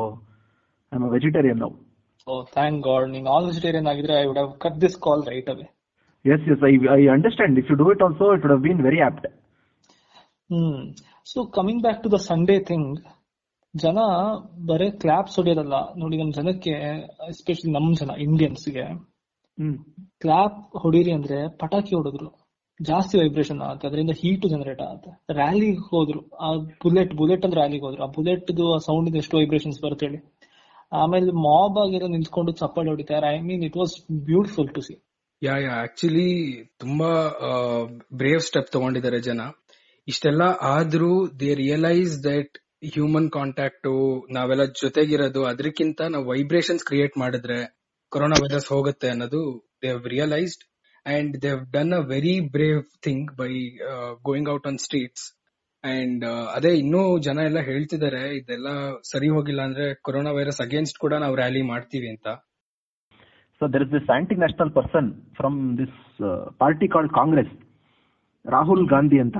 I 0.92 0.96
am 0.96 1.08
vegetarian 1.10 1.58
ನಾವು 1.58 1.76
ಓ 2.26 2.42
ಥ್ಯಾಂಕ್ 2.56 2.80
ಗಾಡ್ 2.86 3.06
ನೀವು 3.10 3.28
ಆಲ್ 3.28 3.46
ವೆಜಿಟೇರಿಯನ್ 3.46 3.86
ಆಗಿದ್ರೆ 3.86 4.14
I 4.22 4.24
would 4.26 4.38
have 4.38 4.52
cut 4.58 4.80
this 4.80 4.96
call 5.00 5.22
right 5.26 5.50
away 5.50 5.66
yes 6.24 6.48
yes 6.52 6.64
I 6.64 6.72
I 6.96 7.02
understand 7.08 7.58
if 7.58 7.70
you 7.70 7.76
do 7.76 7.86
it 7.92 8.02
also 8.02 8.24
it 8.34 8.42
would 8.42 8.52
have 8.52 8.64
been 8.68 8.82
very 8.82 9.00
apt 9.00 9.26
hmm 10.50 10.80
so 11.26 11.44
coming 11.58 11.82
back 11.82 12.02
to 12.02 12.12
the 12.12 12.18
Sunday 12.28 12.58
thing 12.58 12.90
ಜನ 13.74 13.98
ಬರೇ 14.66 14.90
claps 14.90 15.36
ಹೊಡೆಯೋದಲ್ಲ. 15.36 15.74
ನೋಡಿ 15.96 16.16
ನಮ್ಮ 16.16 16.32
ಜನಕ್ಕೆ 16.32 16.72
especially 17.28 17.72
ನಮ್ಮ 17.72 17.90
ಜನ 17.92 18.10
ಇಂಡಿಯನ್ಸ್ಗೆ 18.18 18.84
clap 20.20 20.58
ಹೊಡೀರಿ 20.82 21.12
ಅಂದ್ರೆ 21.12 21.56
ಪಟಾಕಿ 21.58 21.96
ಹೊಡೆದ್ರು. 21.96 22.28
ಜಾಸ್ತಿ 22.80 23.18
ವೈಬ್ರೇಷನ್ 23.18 23.60
ಆಗುತ್ತೆ. 23.60 23.88
ಅದರಿಂದ 23.88 24.10
ಹೀಟ್ 24.10 24.46
ಜನರೇಟ್ 24.48 24.80
ಆಗುತ್ತೆ. 24.80 25.10
ರ್ಯಾಲಿಗೆ 25.34 25.88
ಹೋದ್ರು. 25.90 26.20
ಆ 26.36 26.54
ಬುಲೆಟ್ 26.84 27.14
ಬುಲೆಟ್ 27.14 27.44
ಅಂದ್ರೆ 27.44 27.60
ರ್ಯಾಲಿಗೆ 27.60 27.84
ಹೋದ್ರು. 27.84 28.02
ಆ 28.02 28.06
ಬುಲೆಟ್ 28.06 28.50
ಸೌಂಡ್ 28.86 29.16
ಎಷ್ಟು 29.16 29.36
ವೈಬ್ರೇಷನ್ಸ್ 29.36 29.82
ಬರುತ್ತೆ 29.82 30.06
ಹೇಳಿ. 30.06 30.20
ಆಮೇಲೆ 30.92 31.26
ಮಾಬ್ 31.26 31.78
ಆಗಿರೋ 31.78 32.06
ನಿಂತ್ಕೊಂಡು 32.06 32.52
ಚಪ್ಪಾಳೆ 32.52 32.88
ಹೊಡಿತಾರೆ 32.88 33.36
I 33.36 33.40
mean 33.40 33.64
it 33.64 33.76
was 33.76 33.94
beautiful 34.12 34.68
to 34.74 34.80
see 34.80 34.94
yeah 35.42 35.56
yeah 35.58 35.74
actually 35.82 36.30
ತುಂಬಾ 36.78 37.10
ಬ್ರೇವ್ 38.14 38.40
ಸ್ಟೆಪ್ 38.40 38.72
ತಗೊಂಡಿದ್ದಾರೆ 38.72 39.20
ಜನ. 39.20 39.40
ಇಷ್ಟೆಲ್ಲ 40.08 40.42
ಆದ್ರೂ 40.62 41.28
they 41.40 41.54
realise 41.54 42.24
that 42.24 42.58
human 42.92 43.30
contact 43.30 43.88
ನಾವೆಲ್ಲ 44.32 44.64
ಜೊತೆಗಿರೋದು. 44.64 45.44
ಅದಕ್ಕಿಂತ 45.44 46.00
ನಾವು 46.10 46.24
ವೈಬ್ರೇಷನ್ಸ್ 46.28 46.84
ಕ್ರಿಯೇಟ್ 46.84 47.18
ಮಾಡಿದ್ರೆ 47.18 47.79
ಕೊರೋನಾ 48.12 48.36
ವೈರಸ್ 48.42 48.68
ಹೋಗುತ್ತೆ 48.74 49.08
ಅನ್ನೋದು 49.14 49.40
they 49.82 49.88
have 49.94 50.06
realised 50.14 50.64
and 51.06 51.34
they 51.42 51.50
have 51.54 51.64
done 51.76 51.92
a 51.98 52.00
very 52.14 52.34
brave 52.56 52.82
thing 53.06 53.28
by 53.40 53.52
going 54.28 54.50
out 54.54 54.66
on 54.70 54.78
streets 54.86 55.26
and 55.84 56.24
ಅದೇ 56.56 56.72
ಇನ್ನೂ 56.82 57.02
ಜನ 57.26 57.38
ಎಲ್ಲ 57.50 57.60
ಹೇಳ್ತಿದ್ದಾರೆ, 57.68 58.22
ಇದೆಲ್ಲ 58.38 58.68
ಸರಿ 59.10 59.28
ಹೋಗಿಲ್ಲ 59.36 59.60
ಅಂದ್ರೆ 59.68 59.86
ಕೊರೋನಾ 60.06 60.32
ವೈರಸ್ 60.38 60.60
ಅಗೇನ್ಸ್ಟ್ 60.66 60.98
ಕೂಡ 61.04 61.14
ನಾವು 61.22 61.34
ರ್ಯಾಲಿ 61.40 61.62
ಮಾಡ್ತೀವಿ 61.70 62.08
ಅಂತ. 62.14 62.26
So 63.60 63.66
there 63.74 63.84
is 63.86 63.92
this 63.96 64.10
anti 64.16 64.36
national 64.42 64.72
person 64.78 65.08
from 65.38 65.58
this 65.80 65.96
party 66.62 66.88
called 66.94 67.12
Congress 67.20 67.54
Rahul 68.44 68.84
Gandhi 68.94 69.18
ಅಂತ. 69.24 69.38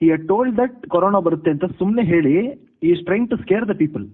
ಹಿ 0.00 0.06
ಟೋಲ್ಡ್ 0.32 0.54
ದಟ್ 0.60 0.76
ಕೊರೋನಾ 0.94 1.20
ಬರುತ್ತೆ 1.28 1.50
ಅಂತ 1.54 1.66
ಸುಮ್ಮನೆ 1.80 2.04
ಹೇಳಿ 2.12 2.36
ಈ 2.88 2.92
trying 3.08 3.28
to 3.32 3.36
scare 3.44 3.66
the 3.72 3.76
people 3.82 4.04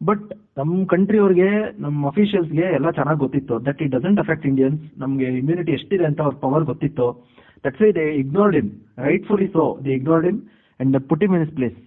but 0.00 0.24
ನಮ್ 0.58 0.72
ಕಂಟ್ರಿ 0.92 1.18
ಅವ್ರಿಗೆ 1.24 1.48
ನಮ್ಮ 1.84 2.08
ಅಫಿಷಿಯಲ್ಸ್ಗೆ 2.12 2.66
ಎಲ್ಲ 2.78 2.88
ಚೆನ್ನಾಗಿ 2.98 3.20
ಗೊತ್ತಿತ್ತು. 3.24 3.54
That 3.66 3.80
it 3.84 3.92
doesn't 3.96 4.20
affect 4.24 4.46
Indians 4.50 4.82
ನಮ್ಗೆ 5.02 5.28
ಇಮ್ಯುನಿಟಿ 5.40 5.72
ಎಷ್ಟಿದೆ 5.78 6.06
ಅಂತ 6.10 6.20
ಅವ್ರ 6.26 6.34
ಪವರ್ 6.44 6.64
ಗೊತ್ತಿತ್ತು. 6.70 7.06
That's 7.64 7.82
why 7.84 7.90
they 7.98 8.06
ignored 8.22 8.56
him 8.60 8.70
rightfully 9.08 9.48
so 9.56 9.64
they 9.86 9.92
ignored 9.98 10.28
him 10.32 10.40
and 10.80 10.98
put 11.10 11.24
him 11.26 11.34
in 11.38 11.44
his 11.46 11.54
place 11.58 11.78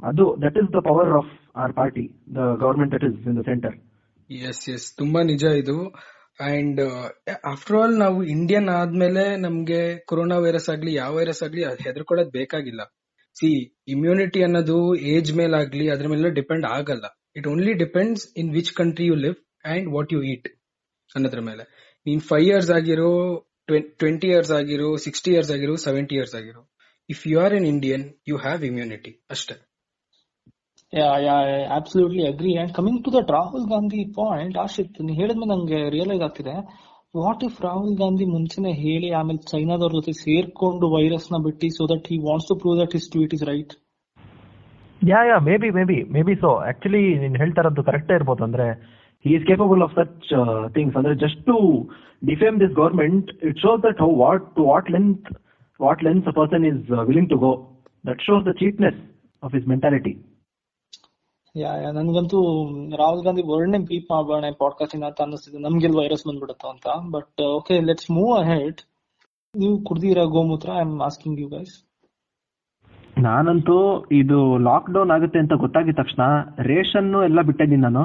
ಅದು 0.00 0.24
that 0.44 0.56
is 0.62 0.70
the 0.76 0.80
power 0.88 1.12
of 1.20 1.32
our 1.62 1.74
party 1.80 2.04
the 2.36 2.48
government 2.62 2.92
that 2.96 3.06
is 3.10 3.18
in 3.30 3.38
the 3.40 3.44
centre 3.50 3.76
yes 4.50 4.64
yes 4.74 4.88
ತುಂಬಾ 5.00 5.20
ನಿಜ 5.30 5.44
ಇದು. 5.62 5.76
And 6.50 6.80
after 7.52 7.76
all 7.80 7.94
ನಾವು 8.02 8.18
Indian 8.34 8.68
ಆದ್ಮೇಲೆ 8.76 9.24
ನಮ್ಗೆ 9.44 9.80
corona 10.10 10.36
virus 10.44 10.68
ಆಗ್ಲಿ, 10.74 10.92
ಯಾವ 10.94 11.12
virus 11.18 11.42
ಆಗ್ಲಿ 11.46 11.62
ಹೆದರ್ಕೊಳ್ಳೋದ್ 11.86 12.30
ಬೇಕಾಗಿಲ್ಲ. 12.38 12.82
ಸಿ 13.36 13.50
ಇಮ್ಯುನಿಟಿ 13.94 14.40
ಅನ್ನೋದು 14.46 14.78
ಏಜ್ 15.14 15.30
ಮೇಲಾಗ್ಲಿ 15.40 15.84
ಅದ್ರ 15.94 16.06
ಮೇಲೆ 16.12 16.30
ಡಿಪೆಂಡ್ 16.38 16.66
ಆಗಲ್ಲ. 16.76 17.06
It 17.36 17.46
only 17.52 17.72
depends 17.84 18.24
in 18.40 18.50
which 18.58 18.72
country 18.80 19.06
you 19.10 19.16
live 19.24 19.38
and 19.72 19.88
what 19.96 20.12
you 20.12 20.20
eat 20.32 20.48
ಅನ್ನೋದ್ರ 21.10 21.40
ಮೇಲೆ. 21.50 21.64
ನೀನ್ 22.06 22.22
ಫೈವ್ 22.30 22.46
ಇಯರ್ಸ್ 22.50 22.70
ಆಗಿರೋ 22.78 23.10
ಟ್ವೆಂಟಿ 24.02 24.28
ಇಯರ್ಸ್ 24.32 24.52
ಆಗಿರೋ 24.60 24.88
ಸಿಕ್ಸ್ಟಿ 25.06 25.30
ಇಯರ್ಸ್ 25.34 25.52
ಆಗಿರೋ 25.56 25.74
ಸೆವೆಂಟಿ 25.86 26.14
ಇಯರ್ಸ್ 26.18 26.34
ಆಗಿರೋ 26.40 26.62
if 27.08 27.22
you 27.30 27.36
are 27.44 27.54
an 27.58 27.68
Indian 27.74 28.04
you 28.30 28.36
have 28.46 28.64
immunity 28.70 29.12
ಅಷ್ಟೇ. 29.30 29.56
Yeah, 30.92 31.12
agree 32.30 32.52
and 32.62 32.72
coming 32.78 32.98
to 33.04 33.10
that 33.14 33.30
Rahul 33.36 33.66
Gandhi 33.70 34.00
point 34.18 34.56
Ashit 34.64 34.98
ನೀ 35.06 35.12
ಹೇಳಿದ್ಮೇಲೆ 35.20 35.50
ನಂಗೆ 35.52 35.78
ರಿಯಲೈಸ್ 35.94 36.24
ಆಗ್ತಿದೆ. 36.26 36.56
ವಾಟ್ 37.14 37.42
ಇಫ್ 37.46 37.60
ರಾಹುಲ್ 37.66 37.94
ಗಾಂಧಿ 38.02 38.26
ಮುಂಚೆನೆ 38.34 38.72
ಹೇಳಿ 38.82 39.08
ಆಮೇಲೆ 39.20 39.40
ಚೈನಾದವ್ರ 39.52 39.92
ಜೊತೆ 39.98 40.12
ಸೇರ್ಕೊಂಡು 40.20 40.86
ವೈರಸ್ನ 40.96 41.38
ಬಿಟ್ಟು 41.46 41.68
so 41.78 41.86
that 41.92 42.06
he 42.12 42.18
wants 42.28 42.48
to 42.50 42.56
prove 42.62 42.76
that 42.82 42.94
his 42.98 43.08
tweet 43.14 43.34
is 43.38 43.44
right 43.52 43.72
yeah 45.08 45.24
yeah 45.24 45.38
maybe 45.56 45.70
maybe 45.84 46.02
maybe 46.22 46.34
so 46.34 46.48
actually 46.54 47.18
ನೀನ್ 47.18 47.36
ಹೇಳ್ತಾ 47.36 47.60
ಇರೋದು 47.60 47.82
ಕರೆಕ್ಟೇ 47.82 48.14
ಇರ್ಬೋದು. 48.14 48.44
ಅಂದ್ರೆ 48.44 48.66
he 49.24 49.30
is 49.30 49.46
capable 49.46 49.82
of 49.82 49.94
such 49.94 50.28
things 50.74 50.96
ಅಂದ್ರೆ 50.96 51.14
just 51.14 51.46
to 51.46 51.56
defame 52.26 52.60
this 52.60 52.72
government 52.72 53.44
it 53.44 53.58
shows 53.58 53.82
that 53.82 54.00
how 54.00 54.10
what 54.14 54.56
to 54.56 54.64
what 54.64 54.90
length 54.90 55.28
what 55.80 56.04
length 56.04 56.28
a 56.28 56.30
person 56.30 56.64
is 56.64 56.90
willing 56.90 57.30
to 57.30 57.36
go 57.36 57.52
that 58.06 58.22
shows 58.22 58.46
the 58.46 58.52
cheapness 58.52 59.00
of 59.42 59.54
his 59.54 59.68
mentality 59.68 60.14
yeah 61.56 61.76
yeah 61.82 61.90
ನನ್ಗಂತೂ 61.90 62.38
ರಾಹುಲ್ 62.96 63.24
ಗಾಂಧಿ 63.24 63.42
ವರ್ಣೆ 63.42 63.78
beep 63.78 64.10
ಮಾಡೋಣ 64.10 64.44
podcast 64.58 64.96
ಅಂತ 64.96 65.20
ಅನ್ನಿಸ್ತಿದೆ. 65.20 65.58
ನಮ್ಗೆಲ್ 65.58 65.94
virus 65.94 66.28
ಬಂದ್ಬಿಡುತ್ತೋ 66.28 66.68
ಅಂತ. 66.68 66.86
But 67.10 67.42
okay 67.42 67.80
let's 67.80 68.10
move 68.10 68.38
ahead 68.38 68.80
ನೀವು 69.54 69.84
ಕುಡ್ದಿರಾ 69.84 70.24
ಗೋಮೂತ್ರ 70.24 70.70
I 70.72 70.80
am 70.80 71.00
asking 71.00 71.40
you 71.40 71.48
guys 71.48 71.74
ನಾನಂತೂ 73.16 73.76
ಇದು 74.20 74.38
ಲಾಕ್ 74.66 74.90
ಡೌನ್ 74.90 75.10
ಆಗುತ್ತೆ 75.10 75.38
ಅಂತ 75.38 75.54
ಗೊತ್ತಾಗಿದ 75.62 75.96
ತಕ್ಷಣ 75.98 76.22
ರೇಷನ್ 76.68 77.10
ಎಲ್ಲ 77.26 77.40
ಬಿಟ್ಟಿದ್ದೀನಿ 77.48 77.82
ನಾನು. 77.82 78.04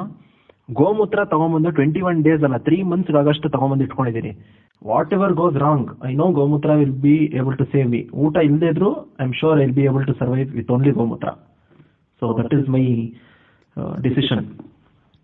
ಗೋಮೂತ್ರ 0.78 1.20
ತಗೊಂಬಂದು 1.30 1.68
ಟ್ವೆಂಟಿ 1.70 2.00
ಒನ್ 2.08 2.18
ಡೇಸ್ 2.24 2.42
ಅಲ್ಲ 2.46 2.56
ತ್ರೀ 2.64 2.78
ಮಂತ್ಸ್ 2.90 3.16
ಆಗಷ್ಟು 3.20 3.48
ತಗೊಂಬಂದು 3.54 3.84
ಇಟ್ಕೊಂಡಿದ್ದೀನಿ 3.84 4.32
whatever 5.16 5.34
goes 5.38 5.56
wrong 5.62 5.88
I 6.04 6.12
know 6.14 6.26
gomutra 6.38 6.72
will 6.80 6.96
be 7.04 7.14
able 7.38 7.56
to 7.56 7.66
save 7.72 7.86
me 7.94 8.00
ಊಟ 8.24 8.36
ಇಲ್ಲದೇ 8.48 8.68
ಇದ್ರು 8.74 8.90
I 9.16 9.24
am 9.24 9.34
sure 9.40 9.60
I 9.60 9.68
be 9.78 9.84
able 9.90 10.04
to 10.06 10.14
survive 10.20 10.50
with 10.58 10.70
only 10.70 10.92
gomutra 10.98 11.30
so 12.22 12.28
that 12.38 12.54
is 12.58 12.68
my 12.68 12.84
decision 14.00 14.44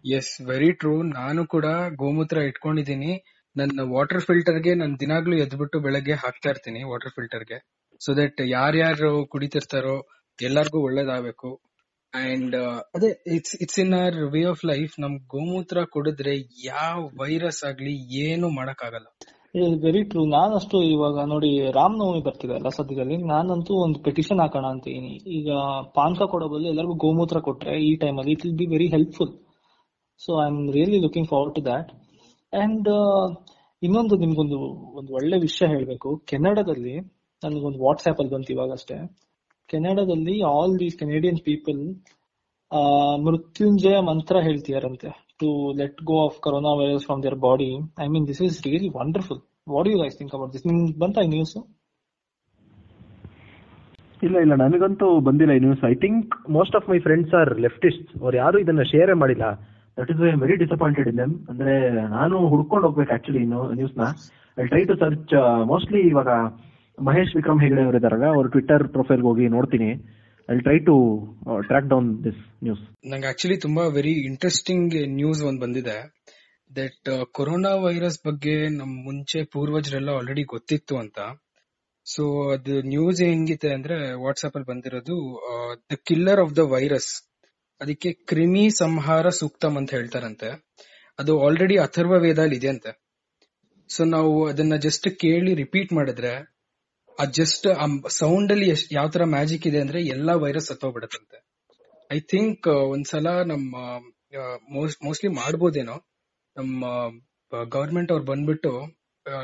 yes 0.05 0.33
very 0.49 0.71
true 0.81 0.95
ನಾನು 1.12 1.43
ಕೂಡ 1.47 1.67
ಗೋಮೂತ್ರ 2.00 2.38
ಇಟ್ಕೊಂಡಿದ್ದೀನಿ 2.50 3.12
ನನ್ನ 3.57 3.81
water 3.93 4.25
ಫಿಲ್ಟರ್ಗೆ 4.26 4.73
ನಾನು 4.75 4.95
ದಿನಾಗ್ಲೂ 5.00 5.37
ಎದ್ಬಿಟ್ಟು 5.37 5.79
ಬೆಳಗ್ಗೆ 5.81 6.17
ಹಾಕ್ತಾ 6.25 6.49
ಇರ್ತೀನಿ 6.50 6.81
ವಾಟರ್ 6.91 7.14
ಫಿಲ್ಟರ್ಗೆ 7.17 7.59
ಸೊ 8.04 8.12
ದಟ್ 8.20 8.40
ಯಾರ್ಯಾರು 8.56 9.11
ಕುಡಿತಿರ್ತಾರೋ 9.32 9.96
ಎಲ್ಲಾರ್ಗೂ 10.38 10.78
ಒಳ್ಳೇದಾಗಬೇಕು. 10.87 11.50
ಅಂಡ್ 12.12 12.56
ಅದೇ 12.96 13.08
it's 13.37 13.54
it's 13.64 13.78
in 13.82 13.94
our 14.00 14.18
way 14.34 14.40
of 14.50 14.64
life 14.70 14.92
ನಮ್ 15.04 15.14
ಗೋಮೂತ್ರ 15.34 15.78
ಕುಡಿದ್ರೆ 15.94 16.34
ಯಾವ 16.66 16.99
ವೈರಸ್ 17.23 17.62
ಆಗ್ಲಿ 17.70 17.94
ಏನು 18.26 18.49
ಮಾಡಕ್ 18.58 18.82
ಆಗಲ್ಲ 18.88 19.08
ವೆರಿ 19.84 20.02
ಟ್ರೂ 20.11 20.23
ನಾನಷ್ಟು 20.34 20.76
ಇವಾಗ 20.92 21.25
ನೋಡಿ 21.32 21.50
ರಾಮನವಮಿ 21.76 22.20
ಬರ್ತಿದೆ 22.28 22.54
ಅಲ್ಲ 22.58 22.68
ಸದ್ಯದಲ್ಲಿ. 22.78 23.16
ನಾನಂತೂ 23.32 23.73
ಒಂದು 23.84 23.99
ಪೆಟಿಷನ್ 24.06 24.40
ಹಾಕೋಣ 24.42 24.66
ಅಂತೀನಿ. 24.75 25.12
ಈಗ 25.37 25.49
ಪಾನಕ 25.99 26.23
ಕೊಡೋ 26.32 26.46
ಬದಲು 26.52 26.68
ಎಲ್ಲರಿಗೂ 26.73 26.94
ಗೋಮೂತ್ರ 27.04 27.40
ಕೊಟ್ರೆ 27.49 27.75
ಈ 27.88 27.90
ಟೈಮಲ್ಲಿ 28.04 28.32
it 28.34 28.44
will 28.46 28.56
be 28.62 28.66
very 28.75 28.88
helpful 28.94 29.32
so 30.20 30.32
I 30.42 30.46
am 30.52 30.58
really 30.76 30.99
looking 31.04 31.28
forward 31.32 31.54
to 31.58 31.62
that 31.68 31.90
and 32.52 32.88
ಇನ್ನೊಂದು 33.82 34.14
ನಿಮ್ಗೊಂದು, 34.25 34.58
ಒಂದು 34.99 35.11
ಒಳ್ಳೆ 35.18 35.38
ವಿಷಯ 35.46 35.66
ಹೇಳ್ಬೇಕು. 35.75 36.11
ಕೆನಡಾದಲ್ಲಿ 36.30 36.94
ನನಗೊಂದು 37.45 37.81
ವಾಟ್ಸ್ಆಪ್ 37.87 38.21
ಅಲ್ಲಿ 38.23 38.33
ಬಂತು 38.35 38.53
ಇವಾಗ 38.57 38.73
ಅಷ್ಟೇ. 38.79 38.97
ಕೆನಡಾದಲ್ಲಿ 39.71 40.37
all 40.53 40.75
these 40.83 40.97
Canadian 41.03 41.41
people 41.51 41.81
Mrityunjaya 43.27 43.97
mantra 44.11 44.37
ಹೇಳ್ತಿದಾರಂತೆ. 44.49 45.11
To 45.43 45.49
let 45.81 46.01
go 46.11 46.17
of 46.27 46.37
corona 46.45 46.73
virus 46.81 47.07
from 47.09 47.23
their 47.25 47.39
body 47.47 47.71
I 48.05 48.07
mean 48.15 48.27
this 48.31 48.43
is 48.49 48.59
really 48.67 48.91
wonderful 49.01 49.41
what 49.75 49.89
you 49.93 49.97
guys 50.03 50.17
think 50.21 50.35
about 50.39 50.53
this 50.57 50.67
ನಿಮ್ಗೆ 50.71 50.99
ಬಂತ 51.05 51.25
ಈ 51.27 51.31
ನ್ಯೂಸ್ 51.37 51.55
ಇಲ್ಲ 54.27 54.37
ಇಲ್ಲ, 54.45 54.55
ನನಗಂತೂ 54.65 55.07
ಬಂದಿಲ್ಲ 55.29 55.53
ಈ 55.59 55.61
news 55.65 55.83
I 55.91 55.95
think 56.05 56.35
most 56.57 56.77
of 56.79 56.87
my 56.91 56.99
friends 57.07 57.33
are 57.41 57.51
leftist 57.65 58.11
ಅವ್ರು 58.21 58.37
ಯಾರು 58.43 58.57
ಇದನ್ನ 58.65 58.83
ಶೇರ್ 58.93 59.13
ಮಾಡಿಲ್ಲ. 59.23 59.47
That 59.99 60.11
is 60.13 60.21
I 60.29 60.31
very 60.45 60.57
disappointed 60.63 61.09
in 61.13 61.19
them 61.23 61.35
ಅಂದ್ರೆ 61.51 61.75
ನಾನು 62.15 62.37
ಹುಡ್ಕೊಂಡು 62.53 62.85
ಹೋಗ್ಬೇಕು 62.89 63.13
actually 63.17 63.43
ನ್ಯೂಸ್ನ. 63.81 64.07
I 64.59 64.67
try 64.73 64.83
to 64.91 64.95
search 65.03 65.35
mostly 65.73 66.03
ಇವಾಗ 66.13 66.31
ಮಹೇಶ್ 66.99 67.33
ವಿಕ್ರಮ್ 67.37 67.61
ಹೆಗಡೆ 67.63 67.83
ಅವರು 67.85 67.99
ಇದಾರಲ್ಲ 67.99 68.27
ಅವ್ರ 68.35 68.47
ಟ್ವಿಟರ್ 68.49 68.85
ಪ್ರೊಫೈಲ್ 68.89 69.23
ಹೋಗಿ 69.23 69.45
ನೋಡ್ತೀನಿ. 69.49 69.89
I 70.49 70.57
try 70.67 70.79
to 70.89 70.95
track 71.69 71.89
down 71.93 72.09
this 72.25 72.41
news 72.65 72.83
ನಂಗೆ 73.07 73.27
ಆಕ್ಚುಲಿ 73.27 73.57
ತುಂಬಾ 73.57 73.85
ವೆರಿ 73.89 74.15
ಇಂಟ್ರೆಸ್ಟಿಂಗ್ 74.31 74.95
ನ್ಯೂಸ್ 75.21 75.41
ಒಂದು 75.43 75.61
ಬಂದಿದೆ. 75.61 75.97
ದಟ್ 76.71 77.09
ಕೊರೋನಾ 77.33 77.73
ವೈರಸ್ 77.85 78.19
ಬಗ್ಗೆ 78.27 78.55
ನಮ್ 78.77 78.93
ಮುಂಚೆ 79.05 79.41
ಪೂರ್ವಜರೆಲ್ಲ 79.45 80.11
ಆಲ್ರೆಡಿ 80.11 80.43
ಗೊತ್ತಿತ್ತು 80.43 80.95
ಅಂತ. 80.97 81.19
ಸೊ 82.07 82.25
ಅದು 82.53 82.75
ನ್ಯೂಸ್ 82.89 83.21
ಹೆಂಗಿದೆ 83.23 83.71
ಅಂದ್ರೆ 83.75 83.97
ವಾಟ್ಸ್ಆಪ್ 84.25 84.57
ಅಲ್ಲಿ 84.57 84.69
ಬಂದಿರೋದು 84.73 85.17
the 85.93 85.97
killer 86.09 86.41
of 86.41 86.57
the 86.57 86.65
virus 86.75 87.13
ಅದಕ್ಕೆ 87.81 88.13
ಕ್ರಿಮಿ 88.13 88.65
ಸಂಹಾರ 88.79 89.29
ಸೂಕ್ತಂ 89.29 89.77
ಅಂತ 89.77 89.91
ಹೇಳ್ತಾರಂತೆ. 89.95 90.51
ಅದು 91.19 91.33
ಆಲ್ರೆಡಿ 91.47 91.77
ಅಥರ್ವ 91.79 92.15
ವೇದಲ್ಲಿ 92.19 92.57
ಇದೆ 92.57 92.69
ಅಂತೆ 92.69 92.93
ಸೊ 93.91 94.05
ನಾವು 94.05 94.33
ಅದನ್ನ 94.47 94.75
ಜಸ್ಟ್ 94.77 95.09
ಕೇಳಿ 95.21 95.55
ರಿಪೀಟ್ 95.55 95.91
ಮಾಡಿದ್ರೆ 95.93 96.33
ಆ 97.18 97.25
ಜಸ್ಟ್ 97.25 97.66
ಸೌಂಡ್ 98.11 98.52
ಅಲ್ಲಿ 98.52 98.68
ಯಾವ 98.92 99.09
ತರ 99.09 99.25
ಮ್ಯಾಜಿಕ್ 99.25 99.66
ಇದೆ 99.66 99.80
ಅಂದ್ರೆ 99.80 100.02
ಎಲ್ಲಾ 100.06 100.35
ವೈರಸ್ 100.35 100.66
ಸತ್ತೋಗ್ಬಿಡತ್ತಂತೆ 100.66 101.38
ಐ 102.11 102.21
ಥಿಂಕ್ 102.21 102.66
ಒಂದ್ಸಲ 102.66 103.28
ನಮ್ಮ 103.47 103.76
ಮೋಸ್ಟ್ಲಿ 105.04 105.30
ಮಾಡ್ಬೋದೇನೋ, 105.30 105.97
ನಮ್ಮ 106.56 106.85
ಗವರ್ಮೆಂಟ್ 107.68 108.12
ಅವ್ರು 108.12 108.25
ಬಂದ್ಬಿಟ್ಟು 108.25 108.73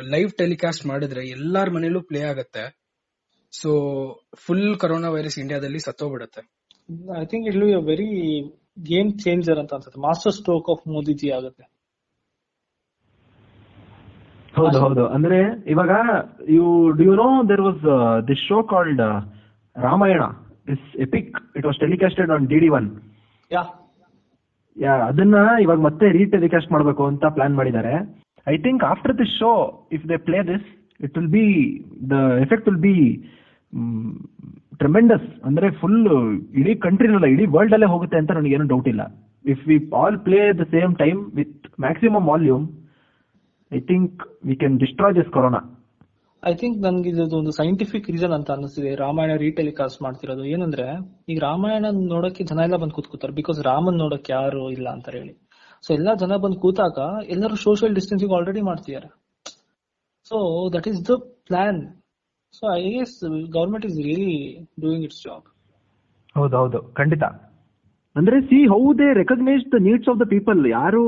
ಲೈವ್ 0.02 0.32
ಟೆಲಿಕಾಸ್ಟ್ 0.32 0.86
ಮಾಡಿದ್ರೆ 0.86 1.28
ಎಲ್ಲಾರ 1.28 1.68
ಮನೇಲೂ 1.70 2.00
ಪ್ಲೇ 2.02 2.20
ಆಗತ್ತೆ. 2.20 2.64
ಸೊ 3.52 3.70
ಫುಲ್ 4.36 4.78
ಕೊರೋನಾ 4.78 5.08
ವೈರಸ್ 5.08 5.38
ಇಂಡಿಯಾದಲ್ಲಿ 5.38 5.78
ಸತ್ತೋಗ್ಬಿಡತ್ತೆ. 5.78 6.42
I 7.22 7.24
think 7.24 7.46
it 7.48 7.56
will 7.56 7.86
very 7.86 8.10
game 8.82 9.18
changer 9.18 9.58
ಅಂತ 9.58 9.74
ಅನ್ಸುತ್ತೆ. 9.74 10.00
ಮಾಸ್ಟರ್ 10.00 10.32
ಸ್ಟ್ರೋಕ್ 10.32 10.70
ಆಫ್ 10.70 10.88
ಮೋದಿಜಿ 10.88 11.30
ಆಗುತ್ತೆ. 11.30 11.64
ಹೌದು 14.54 14.78
ಹೌದು. 14.84 15.02
ಅಂದ್ರೆ 15.16 15.38
ಇವಾಗ 15.66 15.92
you 16.54 16.64
do 16.98 17.02
you 17.08 17.14
know 17.20 17.28
there 17.50 17.62
was 17.66 17.84
this 18.28 18.42
show 18.48 18.58
called 18.72 19.02
Ramayana 19.76 20.22
is 20.68 20.86
epic 21.04 21.36
it 21.56 21.66
was 21.68 21.78
telecasted 21.84 22.30
on 22.36 22.46
D 22.52 22.58
D 22.64 22.68
one 22.78 22.88
yeah 23.50 23.62
yeah 24.76 24.94
ಅದನ್ನ 25.08 25.36
ಇವಾಗ 25.64 25.78
ಮತ್ತೆ 25.88 26.06
ರೀಟೆಲಿಕಾಸ್ಟ್ 26.18 26.72
ಮಾಡಬೇಕು 26.72 27.02
ಅಂತ 27.10 27.24
ಪ್ಲಾನ್ 27.36 27.54
ಮಾಡಿದ್ದಾರೆ. 27.54 27.94
I 28.46 28.56
think 28.66 28.82
after 28.92 29.14
this 29.18 29.34
show 29.40 29.52
if 29.92 30.04
they 30.10 30.18
play 30.28 30.38
this 30.50 30.66
it 31.00 31.16
will 31.18 31.32
be 31.36 31.46
the 32.12 32.16
effect 32.44 32.68
will 32.70 32.82
be 32.86 32.96
tremendous 34.80 35.26
ಅಂದ್ರೆ 35.44 35.66
full 35.80 35.98
ಇಡೀ 36.60 36.74
ಕಂಟ್ರಿನಲ್ಲ 36.84 37.26
ಇಡೀ 37.34 37.46
ವರ್ಲ್ಡ್ 37.56 37.74
ಅಲ್ಲೇ 37.76 37.88
ಹೋಗುತ್ತೆ 37.94 38.16
ಅಂತ 38.20 38.30
ನನಗೇನು 38.38 38.68
ಡೌಟ್ 38.72 38.88
ಇಲ್ಲ. 38.92 39.02
If 39.44 39.62
we 39.68 39.76
all 40.00 40.18
play 40.26 40.40
the 40.60 40.66
same 40.74 40.92
time 41.02 41.20
with 41.38 41.54
maximum 41.80 42.26
volume 42.32 42.64
I 43.72 43.80
think 43.80 44.22
we 44.46 44.56
can 44.56 44.78
destroy 44.78 45.14
this 45.14 45.30
corona 45.30 45.60
I 46.42 46.54
think 46.54 46.78
ನನ್ಗೆ 46.82 47.08
ಇದು 47.10 47.36
ಒಂದು 47.36 47.50
ಸೈಂಟಿಫಿಕ್ 47.50 48.10
ರೀಸನ್ 48.10 48.32
ಅಂತ 48.32 48.50
ಅನಿಸ್ತಿದೆ 48.50 48.94
ರಾಮಾಯಣ 48.94 49.32
ರೀಟೆಲಿಕಾಸ್ಟ್ 49.36 50.02
ಮಾಡ್ತಿರೋದು. 50.02 50.44
ಏನಂದ್ರೆ 50.44 50.86
ಈಗ 51.28 51.38
ರಾಮಾಯಣ 51.38 51.86
ನೋಡಕ್ಕೆ 51.90 52.44
ಜನ 52.44 52.58
ಎಲ್ಲ 52.58 52.76
ಬಂದು 52.76 52.94
ಕೂತ್ಕೋತಾರೆ. 52.94 53.34
ಬಿಕಾಸ್ 53.34 53.60
ರಾಮನ್ 53.60 53.98
ನೋಡಕ್ಕೆ 53.98 54.32
ಯಾರು 54.32 54.70
ಇಲ್ಲ 54.70 54.88
ಅಂತ 54.88 55.08
ಹೇಳಿ. 55.08 55.32
ಸೊ 55.84 55.94
ಎಲ್ಲಾ 55.94 56.14
ಜನ 56.14 56.36
ಬಂದು 56.36 56.58
ಕೂತಾಗ 56.60 56.98
ಎಲ್ಲರೂ 57.28 57.56
ಸೋಷಿಯಲ್ 57.56 57.94
ಡಿಸ್ಟೆನ್ಸಿಂಗ್ 57.94 58.34
ಆಲ್ರೆಡಿ 58.34 58.60
ಮಾಡ್ತಿದ್ದಾರೆ. 58.60 59.08
So 60.24 60.36
that 60.72 60.88
is 60.88 61.08
the 61.08 61.16
plan 61.46 61.80
so 62.54 62.64
I 62.78 62.82
guess 62.90 63.16
government 63.52 63.86
is 63.86 63.98
really 64.04 64.34
doing 64.80 65.04
its 65.04 65.22
job 65.22 65.46
ಹೌದು 66.36 66.56
ಹೌದು. 66.56 66.94
ಖಂಡಿತ. 66.94 67.24
ಅಂದ್ರೆ 68.16 68.36
see 68.46 68.58
how 68.70 68.80
they 68.98 69.08
recognise 69.18 69.64
the 69.72 69.78
needs 69.84 70.08
of 70.10 70.18
the 70.20 70.26
people 70.32 70.60
ಯಾರು 70.72 71.02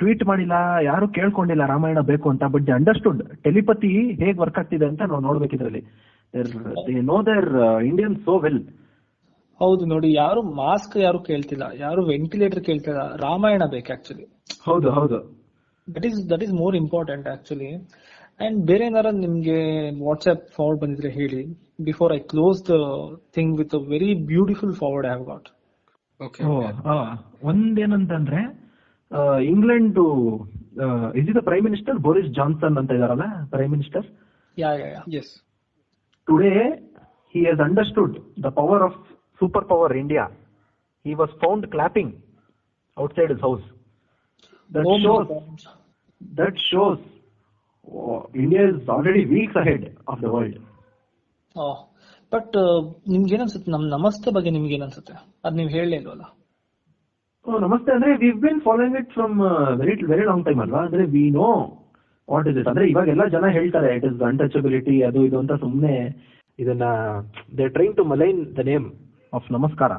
ಟ್ವೀಟ್ 0.00 0.22
ಮಾಡಿಲ್ಲ 0.28 0.56
ಯಾರು 0.86 1.06
ಕೇಳ್ಕೊಂಡಿಲ್ಲ 1.16 1.64
ರಾಮಾಯಣ 1.72 2.00
ಬೇಕು 2.10 2.26
ಅಂತ 2.32 2.44
ಬಟ್ 2.52 2.64
ದೇ 2.68 2.72
ಅಂಡರ್ಸ್ಟುಡ್ 2.76 3.20
ಟೆಲಿಪತಿ 3.44 3.90
ಹೇಗ್ 4.20 4.38
ವರ್ಕ್ 4.42 4.58
ಆಗ್ತಿದೆ 4.60 4.86
ಅಂತ 4.90 5.02
ನಾವು 5.10 5.22
ನೋಡ್ಬೇಕು 5.26 5.54
ಇದರಲ್ಲಿ. 5.58 5.82
No 7.08 7.16
there 7.28 7.48
Indian 7.88 8.16
so 8.24 8.34
well 8.44 8.60
ಹೌದು 9.60 9.84
ನೋಡಿ 9.90 10.08
ಯಾರು 10.14 10.40
ಮಾಸ್ಕ್ 10.58 10.94
ಯಾರು 11.02 11.18
ಕೇಳ್ತಿಲ್ಲ 11.28 11.64
ಯಾರು 11.82 12.00
ವೆಂಟಿಲೇಟರ್ 12.08 12.62
ಕೇಳ್ತಿಲ್ಲ 12.68 13.02
ರಾಮಾಯಣ 13.22 13.62
ಬೇಕು 13.74 13.92
ಆಕ್ಚುಲಿ 13.94 14.24
ಹೌದು 14.66 14.88
ಹೌದು. 14.96 15.18
That 15.88 16.06
is 16.08 16.18
that 16.30 16.44
is 16.46 16.54
more 16.60 16.76
important 16.80 17.26
actually 17.28 17.70
and 18.40 18.58
ಬೇರೆ 18.66 18.84
ಏನಾರ 18.86 19.08
ನಿಮ್ಗೆ 19.20 19.58
ವಾಟ್ಸ್ಆಪ್ 20.04 20.44
ಫಾರ್ವರ್ಡ್ 20.56 20.80
ಬಂದಿದ್ರೆ 20.82 21.10
ಹೇಳಿ 21.18 21.42
before 21.84 22.12
I 22.12 22.22
close 22.32 22.60
the 22.70 22.76
thing 23.36 23.52
with 23.60 23.74
a 23.74 23.82
very 23.92 24.10
beautiful 24.30 24.74
forward 24.80 25.08
have 25.08 25.24
got 25.28 25.48
ಒಂದೇನಂತಂದ್ರೆ 27.43 28.69
England 29.41 29.99
is 31.15 31.35
the 31.35 31.37
prime 31.37 31.63
minister 31.63 31.99
Boris 31.99 32.27
Johnson 32.27 32.77
ಅಂತ 32.77 32.91
ಇದಾರಲ್ಲ 32.91 33.45
prime 33.49 33.71
minister 33.71 34.05
yeah 34.59 34.73
yeah 34.73 34.87
yeah 34.87 35.03
yes 35.17 35.41
Today, 36.27 36.79
he 37.27 37.43
has 37.45 37.59
understood 37.59 38.23
the 38.37 38.51
power 38.51 38.85
of 38.85 38.93
superpower 39.41 39.97
India. 39.97 40.29
He 41.03 41.15
was 41.15 41.29
found 41.43 41.71
clapping 41.71 42.21
outside 42.97 43.29
his 43.29 43.39
house. 43.39 43.63
That 44.69 44.85
Oh 44.85 44.97
my 44.97 45.03
shows, 45.03 45.27
God. 45.27 45.61
that 46.21 46.53
shows 46.71 46.99
oh, 47.87 48.29
India 48.35 48.67
but 52.34 52.56
ನಿಮ್ಗೆ 53.08 53.32
ಏನನ್ಸುತ್ತೆ 53.34 53.70
ನಮ್ 53.72 53.84
ನಮಸ್ತೆ 53.88 54.30
ಬಗ್ಗೆ 54.30 54.50
ನಿಮ್ಗೆ 54.50 54.74
ಏನನ್ಸುತ್ತೆ 54.74 55.14
ಅದ್ 55.44 55.56
ನೀವ್ 55.56 55.70
ಹೇಳಲೇ 55.70 55.96
ಇಲ್ವಲ್ಲ? 55.96 56.24
ನಮಸ್ತೆ 57.66 57.90
ಅಂದ್ರೆ 57.92 58.10
we've 58.16 58.38
been 58.44 58.60
following 58.60 58.96
it 59.00 59.10
from 59.12 59.34
very 59.80 59.94
very 60.12 60.24
long 60.24 60.44
time 60.46 60.60
ಅಲ್ವಾ? 60.60 60.80
ಅಂದ್ರೆ 60.86 61.04
we 61.14 61.24
know 61.30 61.48
what 62.28 62.46
is 62.50 62.58
it 62.60 62.68
ಅಂದ್ರೆ 62.68 62.84
ಇವಾಗ 62.92 63.08
ಎಲ್ಲ 63.14 63.24
ಜನ 63.26 63.48
ಹೇಳ್ತಾರೆ 63.56 63.90
ಇಟ್ 63.96 64.06
ಇಸ್ 64.10 64.22
ಅನ್ಟಚಬಿಲಿಟಿ 64.22 64.96
ಅದು 65.02 65.20
ಇದು 65.26 65.38
ಅಂತ 65.38 65.54
ಸುಮ್ಮನೆ 65.64 65.94
ಇದನ್ನ 66.58 66.86
they 67.58 67.64
train 67.68 67.94
to 67.96 68.04
malign 68.12 68.40
the 68.56 68.64
name 68.70 68.86
of 69.32 69.48
ನಮಸ್ಕಾರ. 69.52 69.92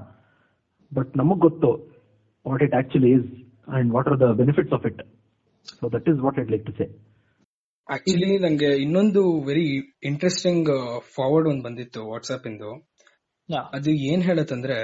ಬಟ್ 0.91 1.11
ನಮಗ್ 1.17 1.39
ಗೊತ್ತು 1.39 1.69
what 2.45 2.63
it 2.63 2.75
actually 2.75 3.11
is 3.17 3.27
and 3.67 3.89
what 3.95 4.07
are 4.07 4.19
the 4.19 4.29
benefits 4.41 4.73
of 4.73 4.85
it 4.91 5.01
so 5.73 5.85
that 5.95 6.09
is 6.13 6.19
what 6.19 6.39
it 6.43 6.51
like 6.51 6.65
to 6.65 6.73
say 6.79 6.87
actually 7.87 8.29
ನಂಗೆ 8.37 8.69
ಇನ್ನೊಂದು 8.75 9.21
ವೆರಿ 9.47 9.65
ಇಂಟ್ರೆಸ್ಟಿಂಗ್ 10.03 10.69
ಫಾರ್ವರ್ಡ್ 11.15 11.47
ಒಂದ್ 11.47 11.63
ಬಂದಿತ್ತು 11.63 12.01
WhatsApp 12.09 12.45
ಇಂದು. 12.47 12.69
ಅದು 13.73 13.91
ಏನ್ 14.09 14.23
ಹೇಳತ್ತಂದ್ರೆ 14.23 14.77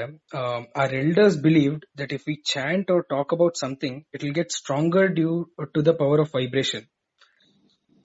our 0.82 0.94
elders 0.94 1.38
believed 1.42 1.86
that 2.00 2.14
if 2.14 2.26
we 2.28 2.36
chant 2.52 2.92
or 2.92 3.04
talk 3.10 3.34
about 3.34 3.58
something 3.58 3.98
it 4.14 4.24
will 4.24 4.36
get 4.36 4.52
stronger 4.52 5.08
due 5.10 5.32
to 5.74 5.82
the 5.86 5.94
power 5.94 6.22
of 6.22 6.34
vibration 6.36 6.86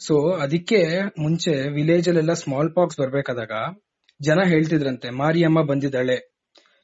so 0.00 0.15
ಅದಕ್ಕೆ 0.37 0.81
ಮುಂಚೆ 1.19 1.53
village 1.71 2.09
ಅಲ್ಲೆಲ್ಲ 2.09 2.35
ಸ್ಮಾಲ್ 2.35 2.71
ಪಾಕ್ಸ್ 2.75 3.00
ಬರ್ಬೇಕಾದಾಗ 3.00 3.53
ಜನ 4.21 4.41
ಹೇಳ್ತಿದ್ರಂತೆ 4.45 5.11
ಮಾರಿಯಮ್ಮ 5.15 5.62
ಬಂದಿದ್ದಾಳೆ. 5.62 6.17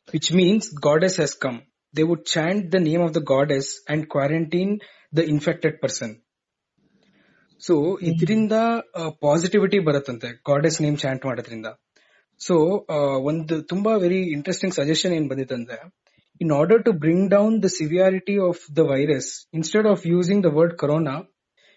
Which 0.09 0.33
means 0.33 0.69
goddess 0.83 1.21
has 1.21 1.37
come 1.37 1.59
they 1.95 2.03
would 2.03 2.27
chant 2.27 2.67
the 2.73 2.81
name 2.89 3.03
of 3.03 3.15
the 3.15 3.23
goddess 3.33 3.71
and 3.91 4.05
quarantine 4.07 4.75
the 5.17 5.23
infected 5.35 5.79
person 5.81 6.13
so 7.63 7.75
ಇದರಿಂದ 8.03 8.55
positivity 9.21 9.79
ಬರುತ್ತಂತೆ 9.79 10.29
goddess 10.49 10.83
name 10.83 10.97
chant 10.97 11.27
ಮಾಡೋದ್ರಿಂದ. 11.27 11.69
So 12.41 12.55
ಒಂದು 13.23 13.63
ತುಂಬಾ 13.63 13.97
ವೆರಿ 13.97 14.21
ಇಂಟ್ರೆಸ್ಟಿಂಗ್ 14.33 14.75
ಸಜೆಷನ್ 14.75 15.13
ಏನ್ 15.13 15.29
ಬಂದಿತ್ತಂದ್ರೆ 15.29 15.79
in 16.41 16.53
order 16.53 16.85
to 16.85 16.93
bring 16.93 17.31
down 17.31 17.63
the 17.63 17.69
severity 17.73 18.37
of 18.49 18.77
the 18.77 18.79
virus 18.91 19.31
instead 19.55 19.87
of 19.87 20.07
using 20.07 20.45
the 20.45 20.51
word 20.55 20.75
corona 20.77 21.15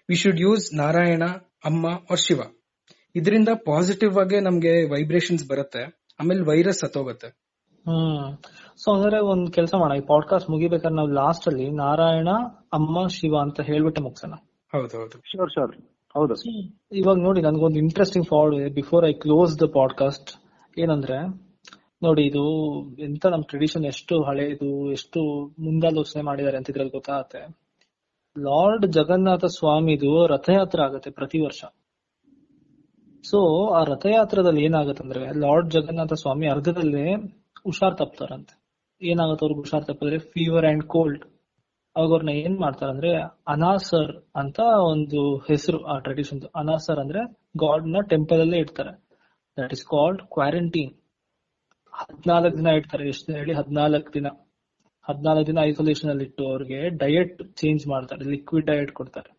we 0.10 0.16
should 0.16 0.42
use 0.42 0.74
Narayana 0.76 1.24
Amma 1.66 1.86
or 2.12 2.20
Shiva 2.20 2.42
ಇದರಿಂದ 3.16 3.50
positive 3.66 4.18
ಆಗಿ 4.18 4.40
ನಮ್ಗೆ 4.40 4.74
vibrations 4.92 5.48
ಬರುತ್ತೆ 5.48 5.84
ಆಮೇಲೆ 6.20 6.42
virus 6.42 6.80
ಸತ್ತೋಗುತ್ತೆ 6.80 7.30
ಹ್ಮ್. 7.86 8.26
So 8.78 8.94
ಅಂದ್ರೆ 8.96 9.18
ಒಂದ್ 9.24 9.48
ಕೆಲಸ 9.54 9.74
ಮಾಡೋಣ. 9.76 9.98
ಈ 9.98 10.06
ಪಾಡ್ಕಾಸ್ಟ್ 10.08 10.50
ಮುಗಿಬೇಕಾದ್ರೆ 10.50 10.96
ನಾವು 10.96 11.12
ಲಾಸ್ಟ್ 11.14 11.48
ಅಲ್ಲಿ 11.48 11.70
ನಾರಾಯಣ 11.78 12.30
ಅಮ್ಮ 12.74 13.08
ಶಿವ 13.08 13.36
ಅಂತ 13.38 13.62
ಹೇಳ್ಬಿಟ್ಟೆ 13.62 14.02
ಮುಗ್ಸೋಣ. 14.02 14.34
ಹೌದೌದು. 14.76 15.10
ಶೋರ್ 15.10 15.52
ಶೋರ್ 15.52 15.78
ಹೌದು. 16.18 16.34
ಇವಾಗ 16.96 17.18
ನೋಡಿ 17.18 17.42
ನನ್ಗೊಂದು 17.42 17.80
interesting 17.80 18.28
forward 18.28 18.74
before 18.74 19.06
I 19.06 19.14
close 19.14 19.60
the 19.62 19.64
podcast 19.74 20.32
ಏನಂದ್ರೆ 20.80 21.18
ನೋಡಿ 22.04 22.24
ಇದು 22.24 22.44
ಎಂತ 23.00 23.26
ನಮ್ 23.26 23.44
ಟ್ರೆಡಿಷನ್ 23.44 23.86
ಎಷ್ಟು 23.86 24.24
ಹಳೇದು 24.24 24.92
ಎಷ್ಟು 24.92 25.48
ಮುಂದಾಲೋಚನೆ 25.60 26.24
ಮಾಡಿದ್ದಾರೆ 26.24 26.58
ಅಂತ 26.58 26.70
ಇದ್ರಲ್ಲಿ 26.70 26.92
ಗೊತ್ತಾಗತ್ತೆ. 26.92 27.40
ಲಾರ್ಡ್ 28.40 28.86
ಜಗನ್ನಾಥ 28.88 29.46
ಸ್ವಾಮಿದು 29.46 30.28
ರಥಯಾತ್ರೆ 30.28 30.84
ಆಗತ್ತೆ 30.84 31.12
ಪ್ರತಿ 31.12 31.40
ವರ್ಷ. 31.40 31.64
ಸೊ 33.30 33.70
ಆ 33.74 33.84
ರಥಯಾತ್ರದಲ್ಲಿ 33.84 34.64
ಏನಾಗತ್ತಂದ್ರೆ 34.64 35.20
ಲಾರ್ಡ್ 35.20 35.70
ಜಗನ್ನಾಥ 35.72 36.14
ಸ್ವಾಮಿ 36.14 36.48
ಅರ್ಧದಲ್ಲೇ 36.48 37.14
ಹುಷಾರ್ 37.64 37.98
ತಪ್ತಾರಂತೆ. 37.98 38.66
ಏನಾಗತ್ತೆ 39.02 39.46
ಅವ್ರಿಗೆ 39.46 39.60
ಹುಷಾರ್ 39.60 39.86
ತಪ್ಪಿದ್ರೆ 39.86 40.18
ಫೀವರ್ 40.18 40.66
ಅಂಡ್ 40.66 40.84
ಕೋಲ್ಡ್ 40.84 41.26
ಅವಾಗ 41.96 42.10
ಅವ್ರನ್ನ 42.10 42.30
ಏನ್ 42.30 42.58
ಮಾಡ್ತಾರಂದ್ರೆ 42.60 43.12
ಅನಾಸರ್ 43.48 44.12
ಅಂತ 44.36 44.60
ಒಂದು 44.92 45.38
ಹೆಸರು, 45.38 45.84
ಆ 45.84 46.00
ಟ್ರೆಡಿಷನ್ 46.00 46.42
ಅನಾಸರ್ 46.56 47.00
ಅಂದ್ರೆ 47.00 47.22
ಗಾಡ್ನ 47.58 48.02
ಟೆಂಪಲ್ 48.10 48.42
ಅಲ್ಲೇ 48.42 48.58
ಇಡ್ತಾರೆ. 48.58 48.94
ದಟ್ 49.58 49.74
ಇಸ್ 49.74 49.86
ಕಾಲ್ಡ್ 49.86 50.22
ಕ್ವಾರಂಟೈನ್ 50.22 50.94
ಹದ್ನಾಲ್ಕು 51.94 52.58
ದಿನ 52.58 52.68
ಇಡ್ತಾರೆ. 52.68 53.08
ಎಷ್ಟು 53.08 53.34
ಹೇಳಿ? 53.34 53.54
ಹದ್ನಾಲ್ಕು 53.54 54.14
ದಿನ. 54.14 54.28
ಹದ್ನಾಲ್ಕು 55.10 55.48
ದಿನ 55.48 55.60
ಐಸೋಲೇಷನ್ 55.64 56.10
ಅಲ್ಲಿ 56.10 56.24
ಇಟ್ಟು 56.24 56.44
ಅವ್ರಿಗೆ 56.48 56.90
ಡಯಟ್ 56.90 57.56
ಚೇಂಜ್ 57.56 57.88
ಮಾಡ್ತಾರೆ. 57.88 58.24
ಲಿಕ್ವಿಡ್ 58.26 58.66
ಡಯಟ್ 58.66 58.92
ಕೊಡ್ತಾರೆ. 58.92 59.32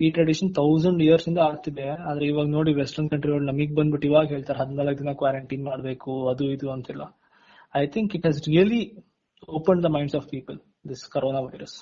ಈ 0.00 0.10
ಟ್ರೆಡಿಷನ್ 0.10 0.54
ತೌಸಂಡ್ 0.54 1.02
ಇಯರ್ಸ್ 1.02 1.28
ಇಂದ 1.28 1.38
ಆಗ್ತಿದೆ. 1.38 1.88
ಆದ್ರೆ 1.88 2.26
ಇವಾಗ 2.26 2.48
ನೋಡಿ 2.48 2.74
ವೆಸ್ಟರ್ನ್ 2.74 3.10
ಕಂಟ್ರಿಗಳು 3.10 3.44
ನಮಗ್ 3.44 3.74
ಬಂದ್ಬಿಟ್ಟು 3.76 4.08
ಇವಾಗ 4.08 4.26
ಹೇಳ್ತಾರೆ, 4.26 4.58
ಹದ್ನಾಲ್ಕು 4.58 4.98
ದಿನ 5.04 5.12
ಕ್ವಾರಂಟೈನ್ 5.12 5.64
ಮಾಡ್ಬೇಕು, 5.64 6.28
ಅದು 6.28 6.44
ಇದು 6.50 6.70
ಅಂತೆಲ್ಲ. 6.70 7.02
I 7.76 7.86
think 7.86 8.16
it 8.16 8.26
has 8.26 8.48
really 8.48 8.82
open 9.48 9.82
the 9.82 9.84
minds 9.84 10.16
of 10.16 10.28
people 10.28 10.58
this 10.90 11.02
coronavirus. 11.16 11.74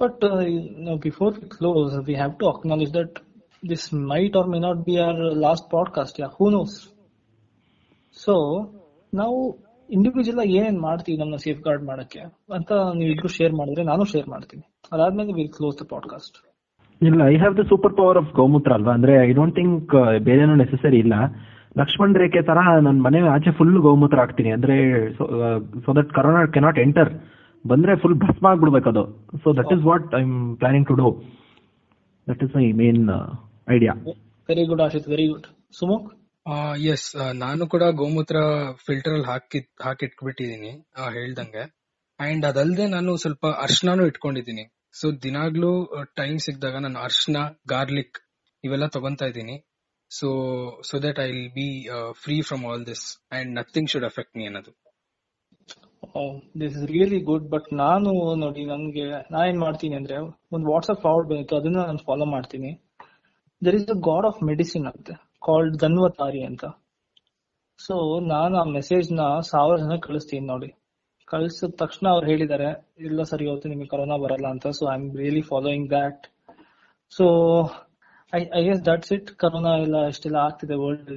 But 0.00 0.16
uh, 0.28 0.40
you 0.54 0.62
know, 0.86 0.96
before 1.06 1.30
we 1.38 1.46
close, 1.56 1.94
we 2.08 2.16
have 2.22 2.34
to 2.40 2.46
acknowledge 2.54 2.92
that 2.98 3.12
this 3.70 3.84
might 4.10 4.34
or 4.40 4.46
may 4.52 4.60
not 4.66 4.78
be 4.88 4.96
our 5.06 5.16
last 5.46 5.64
podcast. 5.76 6.14
Yeah, 6.22 6.32
who 6.38 6.48
knows? 6.54 6.74
So 8.24 8.34
ನಾವು 9.14 9.38
individual 9.90 10.40
ಆಗಿ 10.42 10.54
ಏನೇನ್ 10.58 10.78
ಮಾಡ್ತೀವಿ 10.86 11.16
ನಮ್ಮನ್ನ 11.18 11.38
safe 11.44 11.60
guard 11.66 11.84
ಮಾಡಕ್ಕೆ? 11.90 12.20
ಅಂತ 12.56 12.72
ನೀವಿಬ್ರು 12.98 13.30
share 13.36 13.54
ಮಾಡಿದ್ರೆ 13.60 13.84
ನಾನು 13.90 14.04
ಶೇರ್ 14.12 14.28
ಮಾಡ್ತೀನಿ. 14.28 14.64
ಅದಾದ್ಮೇಲೆ 14.92 15.32
ವಿಲ್ 15.38 15.52
ಕ್ಲೋಸ್ 15.58 15.76
ದ 15.82 15.86
ಪಾಡ್ಕಾಸ್ಟ್ 15.94 16.36
ಇಲ್ಲ 17.08 17.20
I 17.32 17.36
have 17.42 17.54
the 17.58 17.64
super 17.70 17.94
power 18.00 18.18
of 18.20 18.32
ಗೋಮೂತ್ರ 18.38 18.72
ಅಲ್ವಾ? 18.78 18.92
ಅಂದ್ರೆ 18.98 19.14
ಐ 19.28 19.32
ಡೋಂಟ್ 19.38 19.56
ಥಿಂಕ್ 19.60 19.94
ಬೇರೆನೂ 20.28 20.54
ನೆಸೆಸರಿ 20.62 20.98
ಇಲ್ಲ. 21.04 21.14
ಲಕ್ಷ್ಮಣ್ 21.80 22.14
ರೇಖೆ 22.20 22.42
ತರ 22.50 22.60
ನನ್ನ 22.86 22.98
ಮನೆ 23.06 23.18
ಆಚೆ 23.34 23.50
ಫುಲ್ 23.58 23.78
ಗೋಮೂತ್ರ 23.86 24.18
ಹಾಕ್ತೀನಿ. 24.22 24.50
ಅಂದ್ರೆ 24.56 24.76
so 25.84 25.94
that 25.98 26.12
corona 26.18 26.40
cannot 26.54 26.78
enter 26.86 27.10
ಬಂದ್ರೆ 27.64 27.92
ಫುಲ್ 27.96 28.16
ಭಸ್ಮ 28.18 28.44
ಆಗ್ಬಿಡ್ಬೇಕು 28.50 28.88
ಅದು. 28.88 29.02
So 29.42 29.48
that 29.52 29.72
is 29.72 29.82
what 29.82 30.06
I 30.14 30.22
am 30.22 30.38
planning 30.56 30.86
to 30.88 30.94
do 30.94 31.08
that 32.26 32.42
is 32.42 32.54
my 32.56 32.66
main 32.80 33.02
idea 33.68 33.92
very 34.48 34.64
good 34.64 34.82
Ashit 34.82 35.08
very 35.08 35.26
good 35.28 35.48
Sumukh 35.74 36.06
yes 36.92 37.06
ನಾನು 37.36 37.62
ಕೂಡ 37.66 37.84
ಗೋಮೂತ್ರ 37.96 38.38
ಫಿಲ್ಟರ್ 38.86 39.14
ಅಲ್ಲಿ 39.14 39.26
ಹಾಕಿ 39.26 39.58
ಹಾಕಿಟ್ಬಿಟ್ಟಿದೀನಿ 39.82 40.70
ಆ, 40.96 41.10
ಹೇಳ್ದಂಗೆ. 41.10 41.64
ಅಂಡ್ 42.20 42.44
ಅದಲ್ದೆ 42.46 42.86
ನಾನು 42.86 43.10
ಸ್ವಲ್ಪ 43.16 43.46
ಅರ್ಶನಾನು 43.62 44.06
ಇಟ್ಕೊಂಡಿದ್ದೀನಿ 44.06 44.64
ಸೊ 44.94 45.08
ದಿನಾಗ್ಲೂ 45.22 45.72
ಟೈಮ್ 46.16 46.38
ಸಿಕ್ಕಿದಾಗ 46.38 46.76
ನಾನು 46.78 46.98
ಅರ್ಶನ 46.98 47.36
ಗಾರ್ಲಿಕ್ 47.68 48.16
ಇವೆಲ್ಲ 48.64 48.86
ತಗೊಂತಾ 48.88 49.26
ಇದ್ದೀನಿ. 49.26 49.56
So 50.10 50.28
so 50.82 50.96
that 50.98 51.18
I 51.18 51.28
will 51.30 51.50
be 51.54 51.68
free 52.22 52.36
from 52.40 52.64
all 52.66 52.84
this 52.86 53.04
and 53.32 53.50
nothing 53.58 53.90
should 53.90 54.04
affect 54.04 54.34
me 54.36 54.46
ಅನ್ನೋದು. 54.46 54.72
This 56.60 56.76
is 56.76 56.84
really 56.90 57.20
good 57.20 57.46
but 57.48 57.68
ನಾನು 57.72 58.10
ನೋಡಿ 58.34 58.64
ನನ್ಗೆ 58.64 59.06
ನಾ 59.30 59.40
ಏನ್ 59.46 59.58
ಮಾಡ್ತೀನಿ 59.58 59.94
ಅಂದ್ರೆ 59.94 60.16
ಒಂದು 60.54 60.66
whatsapp 60.72 61.00
ಫಾರ್ವರ್ಡ್ 61.04 61.28
ಬಂದಿತ್ತು 61.30 61.56
ಅದನ್ನ 61.56 61.78
ನಾನು 61.86 61.98
ಫಾಲೋ 61.98 62.24
ಮಾಡ್ತೀನಿ. 62.24 62.70
There 63.62 63.76
is 63.78 63.84
a 63.94 63.98
god 64.08 64.26
of 64.26 64.40
medicine 64.42 64.86
ಅಂತೆ 64.86 65.14
ಕಾಲ್ಡ್ 65.46 65.76
ಧನ್ವತಾರಿ 65.76 66.42
ಅಂತ. 66.42 66.64
ಸೊ 67.80 67.94
ನಾನು 68.34 68.58
ಆ 68.58 68.64
ಮೆಸೇಜ್ನ 68.76 69.20
ಸಾವಿರ 69.50 69.76
ಜನ 69.76 69.96
ಕಳಿಸ್ತೀನಿ 70.06 70.46
ನೋಡಿ. 70.46 70.70
ಕಳ್ಸಿದ 71.28 71.70
ತಕ್ಷಣ 71.82 72.08
ಅವ್ರು 72.08 72.26
ಹೇಳಿದ್ದಾರೆ 72.26 72.68
ಇಲ್ಲ 72.98 73.22
ಸರಿ 73.22 73.46
ಹೋಗುತ್ತೆ 73.48 73.68
ನಿಮಗೆ 73.68 73.88
ಕೊರೋನಾ 73.88 74.16
ಬರಲ್ಲ 74.16 74.46
ಅಂತ 74.46 74.66
so 74.68 74.84
I 74.90 74.94
am 74.94 75.16
really 75.16 75.42
following 75.42 75.90
that 75.90 76.22
so 77.12 77.26
I 78.32 78.40
I 78.60 78.62
yes 78.72 78.82
that's 78.86 79.12
it 79.12 79.28
corona 79.42 79.72
ಎಲ್ಲ 79.76 79.98
ಎಷ್ಟೆಲ್ಲ 80.06 80.36
ಆಗ್ತಿದೆ 80.36 80.74
ವರ್ಲ್ಡ್ 80.74 81.12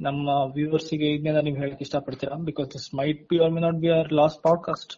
ನಮ್ಮ 0.00 0.28
ವ್ಯೂವರ್ಸ್ಗೆ 0.54 1.08
ಇದನ್ನೆಲ್ಲ 1.14 1.40
ನೀವು 1.40 1.56
ಹೇಳಕ್ 1.56 1.80
ಇಷ್ಟಪಡ್ತೀರಾ? 1.80 2.36
Because 2.44 2.68
this 2.68 2.94
might 2.94 3.28
be 3.30 3.38
our 3.44 3.52
may 3.52 3.60
not 3.60 3.76
be 3.76 3.88
our 3.88 4.12
last 4.12 4.42
podcast 4.42 4.92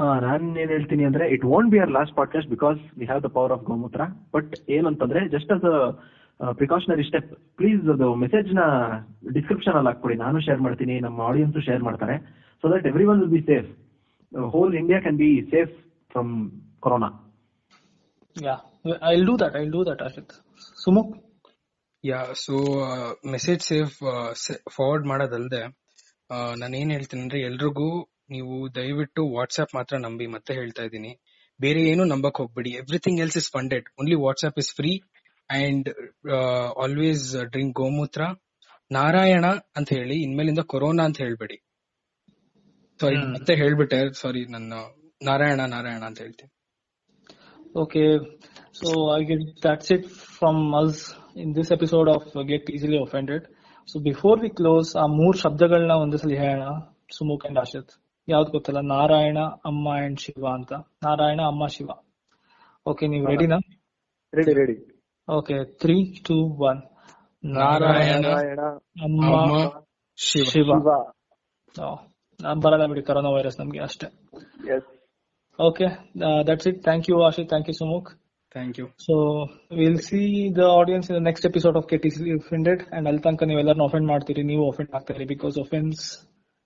ನಾನು 0.00 0.60
ಏನ್ 0.60 0.70
ಹೇಳ್ತೀನಿ 0.70 1.04
ಅಂದ್ರೆ 1.04 1.30
it 1.30 1.44
won't 1.44 1.70
be 1.70 1.78
our 1.78 1.90
last 1.90 2.16
podcast 2.16 2.50
because 2.50 2.78
we 2.98 3.04
have 3.04 3.22
the 3.22 3.26
power 3.26 3.52
of 3.52 3.62
ಗೋಮೂತ್ರ 3.62 4.00
ಬಟ್ 4.34 4.70
ಏನಂತಂದ್ರೆ 4.70 5.28
just 5.28 5.52
as 5.52 5.66
precautionary 6.54 7.04
step 7.04 7.56
please 7.56 7.88
ಅದು 7.88 8.14
ಮೆಸೇಜ್ನ 8.14 8.60
ಡಿಸ್ಕ್ರಿಪ್ಷನ್ 9.32 9.74
ಅಲ್ಲಿ 9.74 9.88
ಹಾಕ್ಕೊಡಿ. 9.88 10.14
ನಾನು 10.14 10.40
ಶೇರ್ 10.40 10.60
ಮಾಡ್ತೀನಿ 10.60 11.00
ನಮ್ಮ 11.00 11.20
ಆಡಿಯನ್ಸ್ 11.20 11.64
ಶೇರ್ 11.64 11.82
ಮಾಡ್ತಾರೆ. 11.82 12.16
So 12.62 12.68
that 12.74 12.86
every 12.86 13.04
one 13.04 13.20
will 13.20 13.30
be 13.30 13.40
safe 13.40 13.68
whole 14.50 14.74
India 14.74 15.00
can 15.00 15.16
be 15.16 15.46
safe 15.50 15.72
from 16.10 16.50
corona 16.80 17.10
yeah 18.42 18.56
I 19.08 19.24
do 19.24 19.38
that 19.38 19.56
I 19.56 19.68
do 19.68 19.84
that 19.84 20.02
Ashit 20.02 20.32
Sumukh 20.84 21.10
yeah 22.04 22.20
so 22.44 22.54
message 23.32 23.62
safe 23.62 23.96
forward 24.76 25.06
ಮಾಡೋದಲ್ದೆ 25.06 25.62
ನಾನು 26.60 26.74
ಏನ್ 26.80 26.90
ಹೇಳ್ತೀನಿ 26.96 27.22
ಅಂದ್ರೆ 27.22 27.40
ಎಲ್ರಿಗೂ 27.48 27.88
ನೀವು 28.34 28.54
ದಯವಿಟ್ಟು 28.74 29.22
ವಾಟ್ಸ್ಆಪ್ 29.36 29.72
ಮಾತ್ರ 29.78 29.96
ನಂಬಿ 29.96 30.26
ಮತ್ತೆ 30.34 30.52
ಹೇಳ್ತಾ 30.54 30.82
ಇದ್ದೀನಿ. 30.82 31.12
ಬೇರೆ 31.60 31.80
ಏನು 31.90 32.02
ನಂಬಕ್ 32.04 32.38
ಹೋಗ್ಬೇಡಿ. 32.40 32.70
Everything 32.82 33.20
else 33.20 33.38
is 33.40 33.48
funded 33.56 33.86
only 34.00 34.16
WhatsApp 34.26 34.58
is 34.62 34.70
free 34.78 34.92
and 35.50 35.88
always 36.84 37.26
drink 37.54 37.74
ಗೋಮೂತ್ರ 37.80 38.22
ನಾರಾಯಣ 38.98 39.46
ಅಂತ 39.78 39.88
ಹೇಳಿ 39.98 40.16
ಇನ್ಮೇಲಿಂದ 40.26 40.62
ಕೊರೋನಾ 40.72 41.02
ಅಂತ 41.08 41.18
ಹೇಳ್ಬೇಡಿ. 41.24 41.58
ಸಾರಿ 43.00 43.18
ಮತ್ತೆ 43.34 43.52
ಹೇಳ್ಬಿಟ್ಟೆ. 43.62 44.00
ಸಾರಿ 44.22 44.42
ನನ್ನ 44.54 44.72
ನಾರಾಯಣ 45.22 45.60
ನಾರಾಯಣ 45.74 46.02
ಅಂತ 46.10 46.18
ಹೇಳ್ತೀನಿ. 46.24 46.52
Okay 47.82 48.02
so 48.78 48.88
I 49.18 49.22
get 49.30 49.44
that's 49.66 49.90
it 49.96 50.06
from 50.38 50.60
us. 50.82 50.98
In 51.36 51.52
this 51.52 51.70
episode 51.70 52.08
of 52.08 52.22
Get 52.46 52.68
Easily 52.70 52.98
Offended. 53.02 53.42
So 53.88 54.00
before 54.00 54.36
we 54.42 54.50
close, 54.50 54.88
ಆ 55.02 55.06
ಮೂರ್ 55.18 55.36
ಶಬ್ದಗಳನ್ನ 55.42 55.94
ಒಂದೇ 56.02 56.18
ಸಲ 56.22 56.36
ಹೇಳೋಣ. 56.42 56.64
ಸುಮುಖ್ 57.16 57.44
ಅಂಡ್ 57.48 57.58
ಆಶಿತ್ 57.62 57.92
ಯಾವ್ದು 58.28 58.50
ಗೊತ್ತಲ್ಲ? 58.56 58.80
ನಾರಾಯಣ 58.94 59.38
ಅಮ್ಮ 59.70 59.94
ಅಂಡ್ 60.04 60.20
ಶಿವ 60.24 60.44
ಅಂತ. 60.58 60.72
ನಾರಾಯಣ 61.06 61.40
ಅಮ್ಮ 61.52 61.66
ಶಿವ. 61.76 61.88
ಓಕೆ 62.86 63.06
ನೀವು 63.12 63.24
ರೆಡಿನಾ 63.32 63.58
ready 64.32 64.52
ready 64.60 64.76
okay 65.28 65.56
three 65.82 65.96
two 66.26 66.36
one 66.68 66.80
Narayana 67.44 68.22
Narayana 68.26 68.60
Amma 69.06 69.20
Amma 69.40 69.56
Shiva. 70.18 70.44
Shiva. 70.54 70.70
Oh, 71.74 71.96
ನಾನ್ 72.40 72.58
ಬರಲ್ಲ 72.64 72.84
ಬಿಡಿ 72.90 73.02
ಕರೋನಾ 73.08 73.30
ವೈರಸ್ 73.34 73.58
ನಮ್ಗೆ 73.60 73.80
ಅಷ್ಟೇ. 73.86 74.06
Okay 75.58 75.86
that's 76.48 76.68
it 76.70 76.78
thank 76.86 77.06
you 77.10 77.16
Ashit 77.26 77.48
thank 77.48 77.68
you 77.70 77.74
Sumukh 77.80 78.08
Thank 78.55 78.77
you 78.79 78.85
So 79.07 79.15
we'll 79.79 80.01
see 80.09 80.27
the 80.59 80.67
audience 80.79 81.07
in 81.09 81.15
the 81.19 81.25
next 81.29 81.45
episode 81.45 81.77
of 81.79 81.85
Get 81.91 82.05
Easily 82.09 82.33
Offended 82.39 82.81
and 82.91 83.03
ಅಲ್ಲಿ 83.09 83.23
ತನಕ 83.27 83.43
ನೀವೆಲ್ಲರನ್ನ 83.51 83.85
offend 83.89 84.07
ಮಾಡ್ತೀರಿ 84.13 84.45
ನೀವು 84.51 84.65
offend 84.71 84.91
ಆಗ್ತೀರಿ 84.99 85.27
because 85.33 85.57
offense 85.65 86.01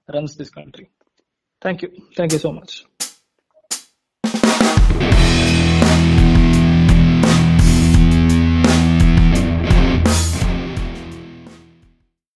runs 0.08 0.36
this 0.36 0.50
country. 0.50 0.90
Thank 1.62 1.82
you. 1.84 1.90
Thank 2.16 2.32
you 2.32 2.40
so 2.40 2.52
much. 2.52 2.74